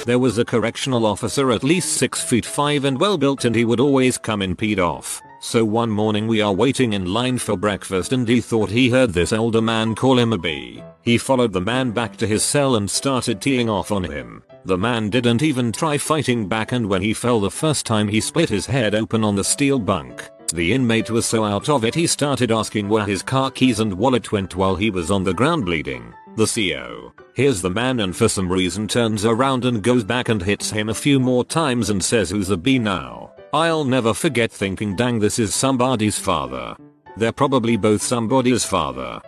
[0.05, 3.65] There was a correctional officer at least 6 feet 5 and well built and he
[3.65, 5.21] would always come in peed off.
[5.41, 9.13] So one morning we are waiting in line for breakfast and he thought he heard
[9.13, 10.83] this older man call him a bee.
[11.01, 14.43] He followed the man back to his cell and started teeing off on him.
[14.65, 18.19] The man didn't even try fighting back and when he fell the first time he
[18.19, 20.29] split his head open on the steel bunk.
[20.53, 23.93] The inmate was so out of it he started asking where his car keys and
[23.93, 26.13] wallet went while he was on the ground bleeding.
[26.35, 30.41] The CO hears the man and for some reason turns around and goes back and
[30.41, 33.31] hits him a few more times and says who's a bee now.
[33.51, 36.75] I'll never forget thinking dang this is somebody's father.
[37.17, 39.19] They're probably both somebody's father.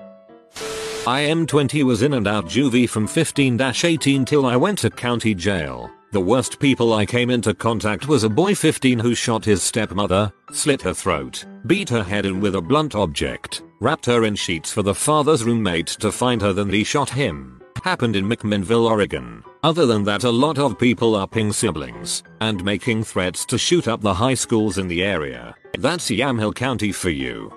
[1.07, 5.34] I am 20 was in and out juvie from 15-18 till I went to county
[5.34, 5.89] jail.
[6.11, 10.32] The worst people I came into contact was a boy 15 who shot his stepmother,
[10.51, 14.72] slit her throat, beat her head in with a blunt object, wrapped her in sheets
[14.72, 17.59] for the father's roommate to find her then he shot him.
[17.84, 19.43] Happened in McMinnville, Oregon.
[19.64, 24.01] Other than that a lot of people upping siblings and making threats to shoot up
[24.01, 25.55] the high schools in the area.
[25.78, 27.53] That's Yamhill County for you.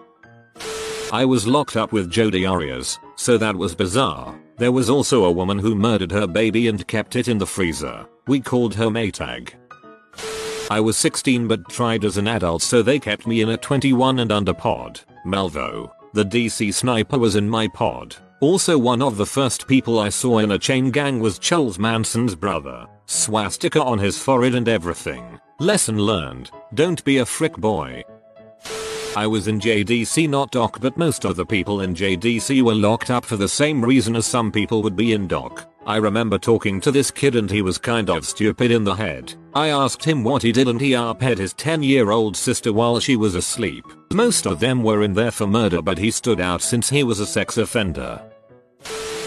[1.11, 4.39] I was locked up with Jodi Arias, so that was bizarre.
[4.59, 8.07] There was also a woman who murdered her baby and kept it in the freezer.
[8.27, 9.55] We called her Maytag.
[10.71, 14.19] I was 16 but tried as an adult so they kept me in a 21
[14.19, 15.01] and under pod.
[15.25, 18.17] Malvo, the DC sniper was in my pod.
[18.45, 22.35] Also one of the first people I saw in a chain gang was Charles Manson's
[22.35, 22.87] brother.
[23.07, 25.41] Swastika on his forehead and everything.
[25.61, 28.05] Lesson learned, don't be a frick boy.
[29.17, 33.09] I was in JDC not doc but most of the people in JDC were locked
[33.09, 35.67] up for the same reason as some people would be in doc.
[35.87, 39.33] I remember talking to this kid and he was kind of stupid in the head.
[39.55, 43.01] I asked him what he did and he arped his 10 year old sister while
[43.01, 43.87] she was asleep.
[44.13, 47.21] Most of them were in there for murder but he stood out since he was
[47.21, 48.21] a sex offender.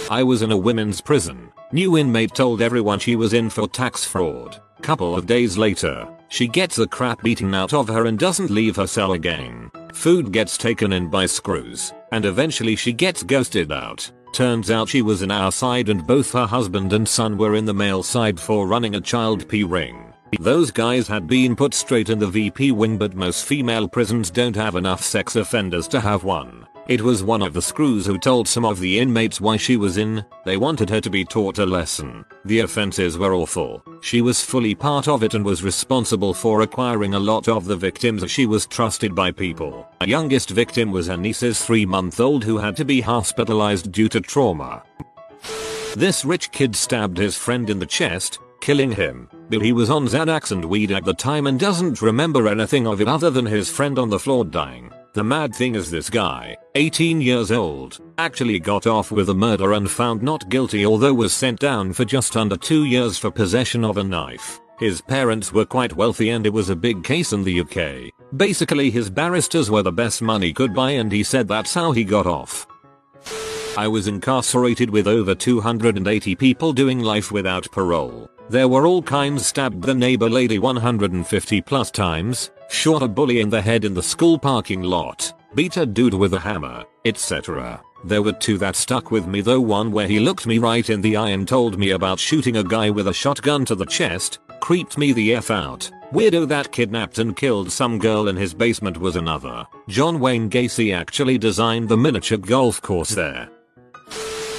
[0.09, 1.51] I was in a women's prison.
[1.73, 4.61] New inmate told everyone she was in for tax fraud.
[4.81, 8.77] Couple of days later, she gets the crap beaten out of her and doesn't leave
[8.77, 9.69] her cell again.
[9.93, 14.09] Food gets taken in by screws, and eventually she gets ghosted out.
[14.31, 17.65] Turns out she was in our side and both her husband and son were in
[17.65, 20.13] the male side for running a child P ring.
[20.39, 24.55] Those guys had been put straight in the VP wing but most female prisons don't
[24.55, 26.67] have enough sex offenders to have one.
[26.87, 29.97] It was one of the screws who told some of the inmates why she was
[29.97, 32.23] in, they wanted her to be taught a lesson.
[32.45, 33.83] The offenses were awful.
[34.01, 37.75] She was fully part of it and was responsible for acquiring a lot of the
[37.75, 39.85] victims she was trusted by people.
[39.99, 44.07] Our youngest victim was her niece's 3 month old who had to be hospitalized due
[44.07, 44.83] to trauma.
[45.97, 49.27] This rich kid stabbed his friend in the chest, killing him.
[49.49, 53.01] But he was on Xanax and weed at the time and doesn't remember anything of
[53.01, 54.93] it other than his friend on the floor dying.
[55.17, 59.73] The mad thing is this guy, 18 years old, actually got off with a murder
[59.73, 63.83] and found not guilty although was sent down for just under 2 years for possession
[63.83, 64.59] of a knife.
[64.77, 68.13] His parents were quite wealthy and it was a big case in the UK.
[68.37, 72.03] Basically his barristers were the best money could buy and he said that's how he
[72.03, 72.67] got off.
[73.75, 78.29] I was incarcerated with over 280 people doing life without parole.
[78.51, 83.49] There were all kinds stabbed the neighbor lady 150 plus times, shot a bully in
[83.49, 87.81] the head in the school parking lot, beat a dude with a hammer, etc.
[88.03, 91.01] There were two that stuck with me though one where he looked me right in
[91.01, 94.39] the eye and told me about shooting a guy with a shotgun to the chest,
[94.59, 95.89] creeped me the F out.
[96.13, 99.67] Weirdo that kidnapped and killed some girl in his basement was another.
[99.89, 103.49] John Wayne Gacy actually designed the miniature golf course there.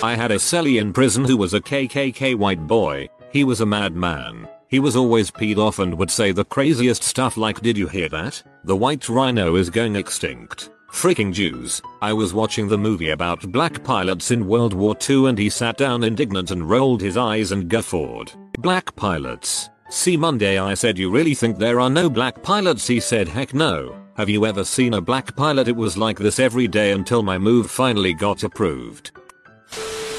[0.02, 3.66] I had a cellie in prison who was a KKK white boy, he was a
[3.66, 4.46] madman.
[4.68, 8.10] He was always peed off and would say the craziest stuff like did you hear
[8.10, 8.42] that?
[8.64, 10.70] The white rhino is going extinct.
[10.92, 11.80] Freaking Jews.
[12.02, 15.78] I was watching the movie about black pilots in World War II and he sat
[15.78, 18.32] down indignant and rolled his eyes and guffawed.
[18.58, 19.70] Black pilots.
[19.88, 23.54] See Monday I said you really think there are no black pilots he said heck
[23.54, 23.96] no.
[24.18, 27.38] Have you ever seen a black pilot it was like this every day until my
[27.38, 29.12] move finally got approved.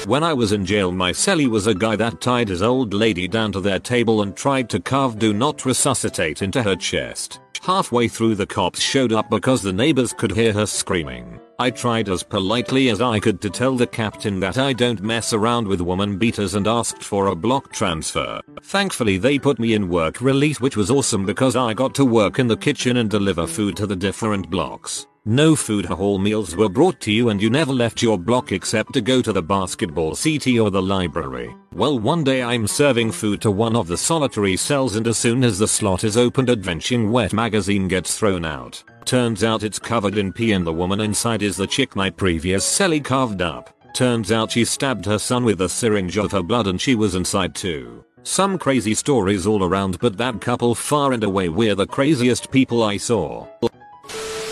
[0.06, 3.28] When I was in jail my cellie was a guy that tied his old lady
[3.28, 7.40] down to their table and tried to carve do not resuscitate into her chest.
[7.62, 11.38] Halfway through the cops showed up because the neighbors could hear her screaming.
[11.58, 15.34] I tried as politely as I could to tell the captain that I don't mess
[15.34, 18.40] around with woman beaters and asked for a block transfer.
[18.62, 22.38] Thankfully they put me in work release which was awesome because I got to work
[22.38, 25.06] in the kitchen and deliver food to the different blocks.
[25.26, 28.94] No food hall meals were brought to you and you never left your block except
[28.94, 31.54] to go to the basketball CT or the library.
[31.74, 35.44] Well one day I'm serving food to one of the solitary cells and as soon
[35.44, 38.82] as the slot is opened a drenching wet magazine gets thrown out.
[39.04, 42.64] Turns out it's covered in pee and the woman inside is the chick my previous
[42.64, 43.76] cellie carved up.
[43.92, 47.14] Turns out she stabbed her son with a syringe of her blood and she was
[47.14, 48.06] inside too.
[48.22, 52.82] Some crazy stories all around but that couple far and away were the craziest people
[52.82, 53.46] I saw.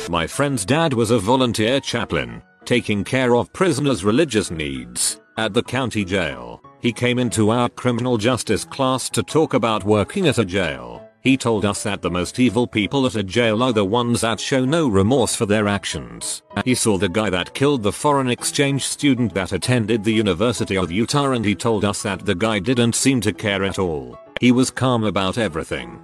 [0.08, 5.62] My friend's dad was a volunteer chaplain, taking care of prisoners' religious needs at the
[5.62, 6.62] county jail.
[6.80, 11.06] He came into our criminal justice class to talk about working at a jail.
[11.20, 14.40] He told us that the most evil people at a jail are the ones that
[14.40, 16.42] show no remorse for their actions.
[16.64, 20.90] He saw the guy that killed the foreign exchange student that attended the University of
[20.90, 24.18] Utah and he told us that the guy didn't seem to care at all.
[24.40, 26.00] He was calm about everything.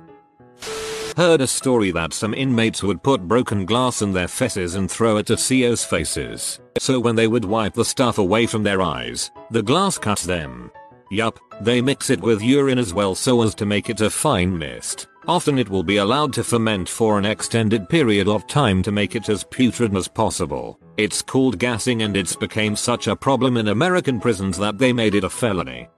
[1.17, 5.19] Heard a story that some inmates would put broken glass in their fesses and throw
[5.19, 6.59] it at CO's faces.
[6.81, 10.73] So when they would wipe the stuff away from their eyes, the glass cuts them.
[11.12, 14.59] Yup, they mix it with urine as well so as to make it a fine
[14.59, 15.07] mist.
[15.29, 19.15] Often it will be allowed to ferment for an extended period of time to make
[19.15, 20.81] it as putrid as possible.
[20.97, 25.15] It's called gassing and it's became such a problem in American prisons that they made
[25.15, 25.89] it a felony.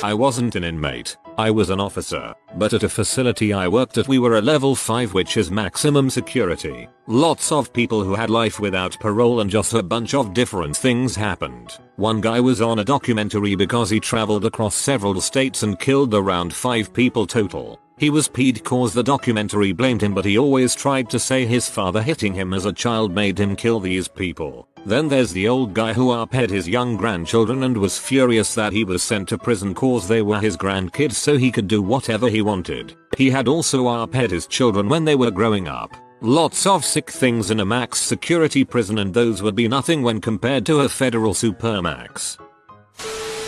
[0.00, 4.06] I wasn't an inmate, I was an officer, but at a facility I worked at
[4.06, 6.88] we were a level 5 which is maximum security.
[7.08, 11.16] Lots of people who had life without parole and just a bunch of different things
[11.16, 11.78] happened.
[11.96, 16.54] One guy was on a documentary because he traveled across several states and killed around
[16.54, 17.80] 5 people total.
[17.98, 21.68] He was peed cause the documentary blamed him but he always tried to say his
[21.68, 24.68] father hitting him as a child made him kill these people.
[24.86, 28.84] Then there's the old guy who arped his young grandchildren and was furious that he
[28.84, 32.40] was sent to prison cause they were his grandkids so he could do whatever he
[32.40, 32.94] wanted.
[33.16, 35.96] He had also arped his children when they were growing up.
[36.20, 40.20] Lots of sick things in a max security prison and those would be nothing when
[40.20, 42.38] compared to a federal supermax.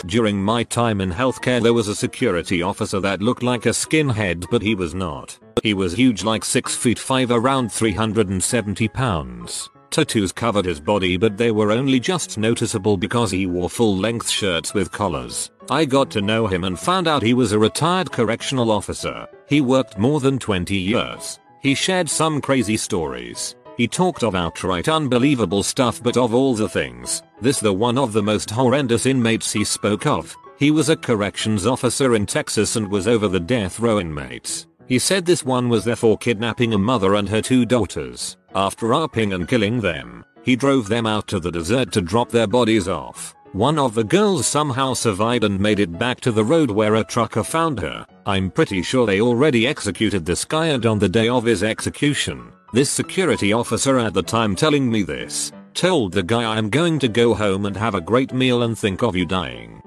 [0.06, 4.46] During my time in healthcare there was a security officer that looked like a skinhead
[4.50, 5.38] but he was not.
[5.62, 9.68] He was huge like 6 feet 5 around 370 pounds.
[9.90, 14.28] Tattoos covered his body but they were only just noticeable because he wore full length
[14.28, 15.50] shirts with collars.
[15.68, 19.28] I got to know him and found out he was a retired correctional officer.
[19.48, 21.38] He worked more than 20 years.
[21.60, 23.54] He shared some crazy stories.
[23.80, 28.12] He talked of outright unbelievable stuff but of all the things, this the one of
[28.12, 30.36] the most horrendous inmates he spoke of.
[30.58, 34.66] He was a corrections officer in Texas and was over the death row inmates.
[34.86, 38.36] He said this one was there for kidnapping a mother and her two daughters.
[38.54, 42.46] After raping and killing them, he drove them out to the desert to drop their
[42.46, 43.34] bodies off.
[43.52, 47.04] One of the girls somehow survived and made it back to the road where a
[47.04, 48.06] trucker found her.
[48.26, 52.52] I'm pretty sure they already executed this guy and on the day of his execution,
[52.72, 57.08] this security officer at the time telling me this, told the guy I'm going to
[57.08, 59.82] go home and have a great meal and think of you dying.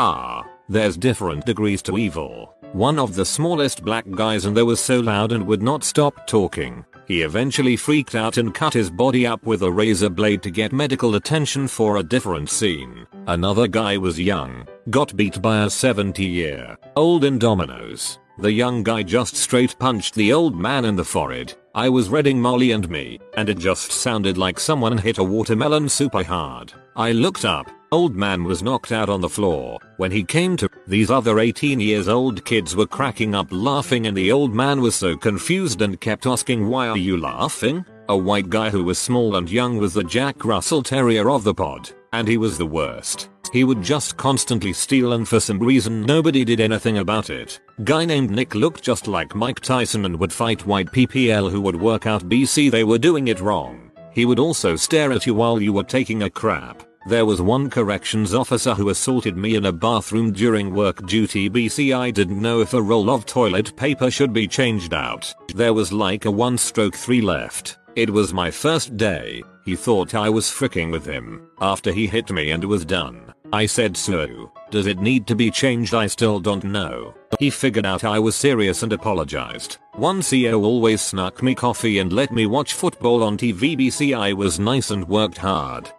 [0.00, 2.54] Ah, there's different degrees to evil.
[2.72, 6.26] One of the smallest black guys and they was so loud and would not stop
[6.26, 6.84] talking.
[7.06, 10.72] He eventually freaked out and cut his body up with a razor blade to get
[10.72, 13.06] medical attention for a different scene.
[13.28, 18.18] Another guy was young, got beat by a 70 year old in dominoes.
[18.38, 21.54] The young guy just straight punched the old man in the forehead.
[21.76, 25.90] I was reading Marley and me, and it just sounded like someone hit a watermelon
[25.90, 26.72] super hard.
[26.96, 29.78] I looked up, old man was knocked out on the floor.
[29.98, 34.16] When he came to, these other 18 years old kids were cracking up laughing and
[34.16, 37.84] the old man was so confused and kept asking why are you laughing?
[38.08, 41.52] A white guy who was small and young was the Jack Russell Terrier of the
[41.52, 43.28] pod, and he was the worst.
[43.52, 47.60] He would just constantly steal and for some reason nobody did anything about it.
[47.84, 51.76] Guy named Nick looked just like Mike Tyson and would fight white PPL who would
[51.76, 53.90] work out BC they were doing it wrong.
[54.12, 56.82] He would also stare at you while you were taking a crap.
[57.08, 61.96] There was one corrections officer who assaulted me in a bathroom during work duty BC
[61.96, 65.32] I didn't know if a roll of toilet paper should be changed out.
[65.54, 67.78] There was like a 1 stroke 3 left.
[67.94, 69.42] It was my first day.
[69.64, 71.48] He thought I was fricking with him.
[71.60, 74.50] After he hit me and was done, I said so.
[74.70, 75.94] Does it need to be changed?
[75.94, 77.14] I still don't know.
[77.38, 79.78] He figured out I was serious and apologized.
[79.94, 83.76] One CEO always snuck me coffee and let me watch football on TV.
[83.78, 85.90] BC I was nice and worked hard.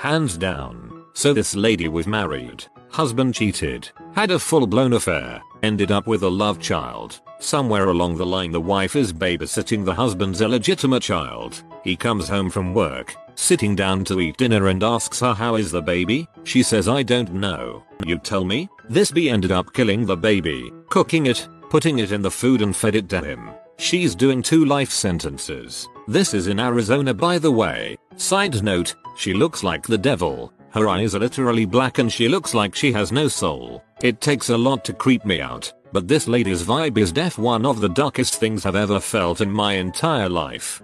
[0.00, 1.04] Hands down.
[1.14, 2.64] So this lady was married.
[2.90, 7.20] Husband cheated, had a full blown affair, ended up with a love child.
[7.40, 11.62] Somewhere along the line the wife is babysitting the husband's illegitimate child.
[11.84, 15.70] He comes home from work, sitting down to eat dinner and asks her how is
[15.70, 16.26] the baby?
[16.44, 17.84] She says I don't know.
[18.04, 18.68] You tell me?
[18.88, 22.74] This bee ended up killing the baby, cooking it, putting it in the food and
[22.74, 23.50] fed it to him.
[23.76, 25.88] She's doing two life sentences.
[26.08, 27.96] This is in Arizona by the way.
[28.16, 30.52] Side note, she looks like the devil.
[30.70, 33.82] Her eyes are literally black and she looks like she has no soul.
[34.02, 37.64] It takes a lot to creep me out, but this lady's vibe is def one
[37.64, 40.82] of the darkest things I've ever felt in my entire life.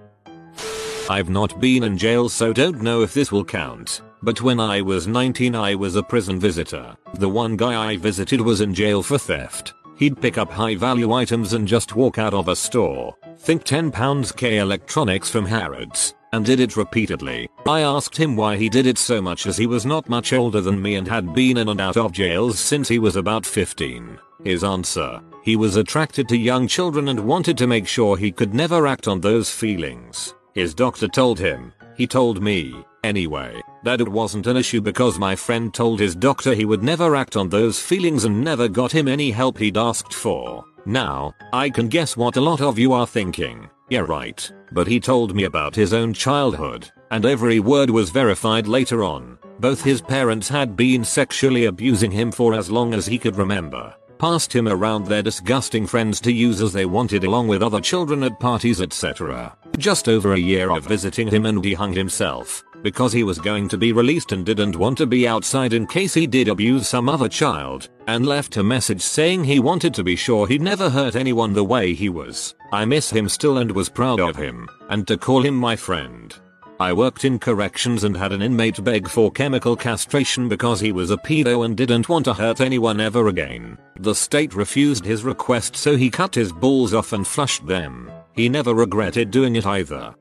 [1.11, 4.81] I've not been in jail so don't know if this will count, but when I
[4.81, 6.97] was 19 I was a prison visitor.
[7.15, 9.75] The one guy I visited was in jail for theft.
[9.97, 13.93] He'd pick up high value items and just walk out of a store, think 10
[13.93, 17.49] pounds K electronics from Harrods, and did it repeatedly.
[17.65, 20.61] I asked him why he did it so much as he was not much older
[20.61, 24.19] than me and had been in and out of jails since he was about 15.
[24.43, 28.53] His answer, he was attracted to young children and wanted to make sure he could
[28.53, 30.35] never act on those feelings.
[30.55, 35.37] His doctor told him, he told me, anyway, that it wasn't an issue because my
[35.37, 39.07] friend told his doctor he would never act on those feelings and never got him
[39.07, 40.65] any help he'd asked for.
[40.85, 43.71] Now, I can guess what a lot of you are thinking.
[43.89, 48.67] Yeah right, but he told me about his own childhood, and every word was verified
[48.67, 49.39] later on.
[49.61, 53.95] Both his parents had been sexually abusing him for as long as he could remember
[54.19, 58.23] passed him around their disgusting friends to use as they wanted along with other children
[58.23, 59.55] at parties etc.
[59.77, 63.67] Just over a year of visiting him and he hung himself because he was going
[63.67, 67.09] to be released and didn't want to be outside in case he did abuse some
[67.09, 71.17] other child, and left a message saying he wanted to be sure he'd never hurt
[71.17, 72.55] anyone the way he was.
[72.75, 76.37] I miss him still and was proud of him, and to call him my friend.
[76.81, 81.13] I worked in corrections and had an inmate beg for chemical castration because he was
[81.13, 83.79] a pedo and didn't want to hurt anyone ever again.
[84.01, 88.11] The state refused his request so he cut his balls off and flushed them.
[88.33, 90.13] He never regretted doing it either.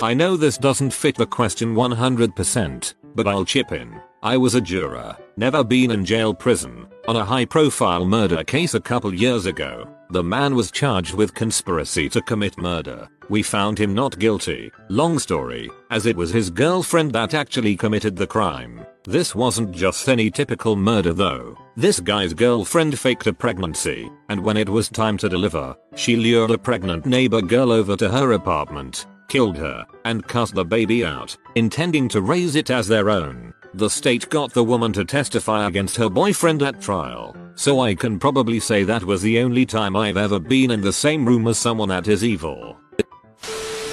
[0.00, 4.00] I know this doesn't fit the question 100%, but I'll chip in.
[4.22, 8.74] I was a juror, never been in jail prison, on a high profile murder case
[8.74, 9.88] a couple years ago.
[10.10, 13.08] The man was charged with conspiracy to commit murder.
[13.28, 14.70] We found him not guilty.
[14.88, 18.86] Long story, as it was his girlfriend that actually committed the crime.
[19.04, 21.58] This wasn't just any typical murder though.
[21.76, 26.52] This guy's girlfriend faked a pregnancy, and when it was time to deliver, she lured
[26.52, 31.36] a pregnant neighbor girl over to her apartment, killed her, and cut the baby out,
[31.54, 33.54] intending to raise it as their own.
[33.74, 38.18] The state got the woman to testify against her boyfriend at trial, so I can
[38.18, 41.58] probably say that was the only time I've ever been in the same room as
[41.58, 42.80] someone that is evil.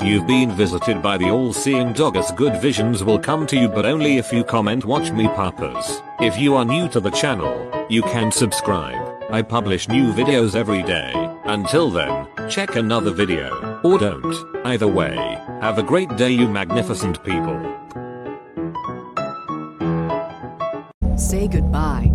[0.02, 4.18] You've been visited by the all-seeing doggers good visions will come to you but only
[4.18, 6.02] if you comment watch me papas.
[6.20, 9.05] If you are new to the channel, you can subscribe.
[9.30, 11.12] I publish new videos every day.
[11.46, 14.36] Until then, check another video, or don't.
[14.66, 15.16] Either way,
[15.62, 17.60] have a great day you magnificent people.
[21.18, 22.15] Say goodbye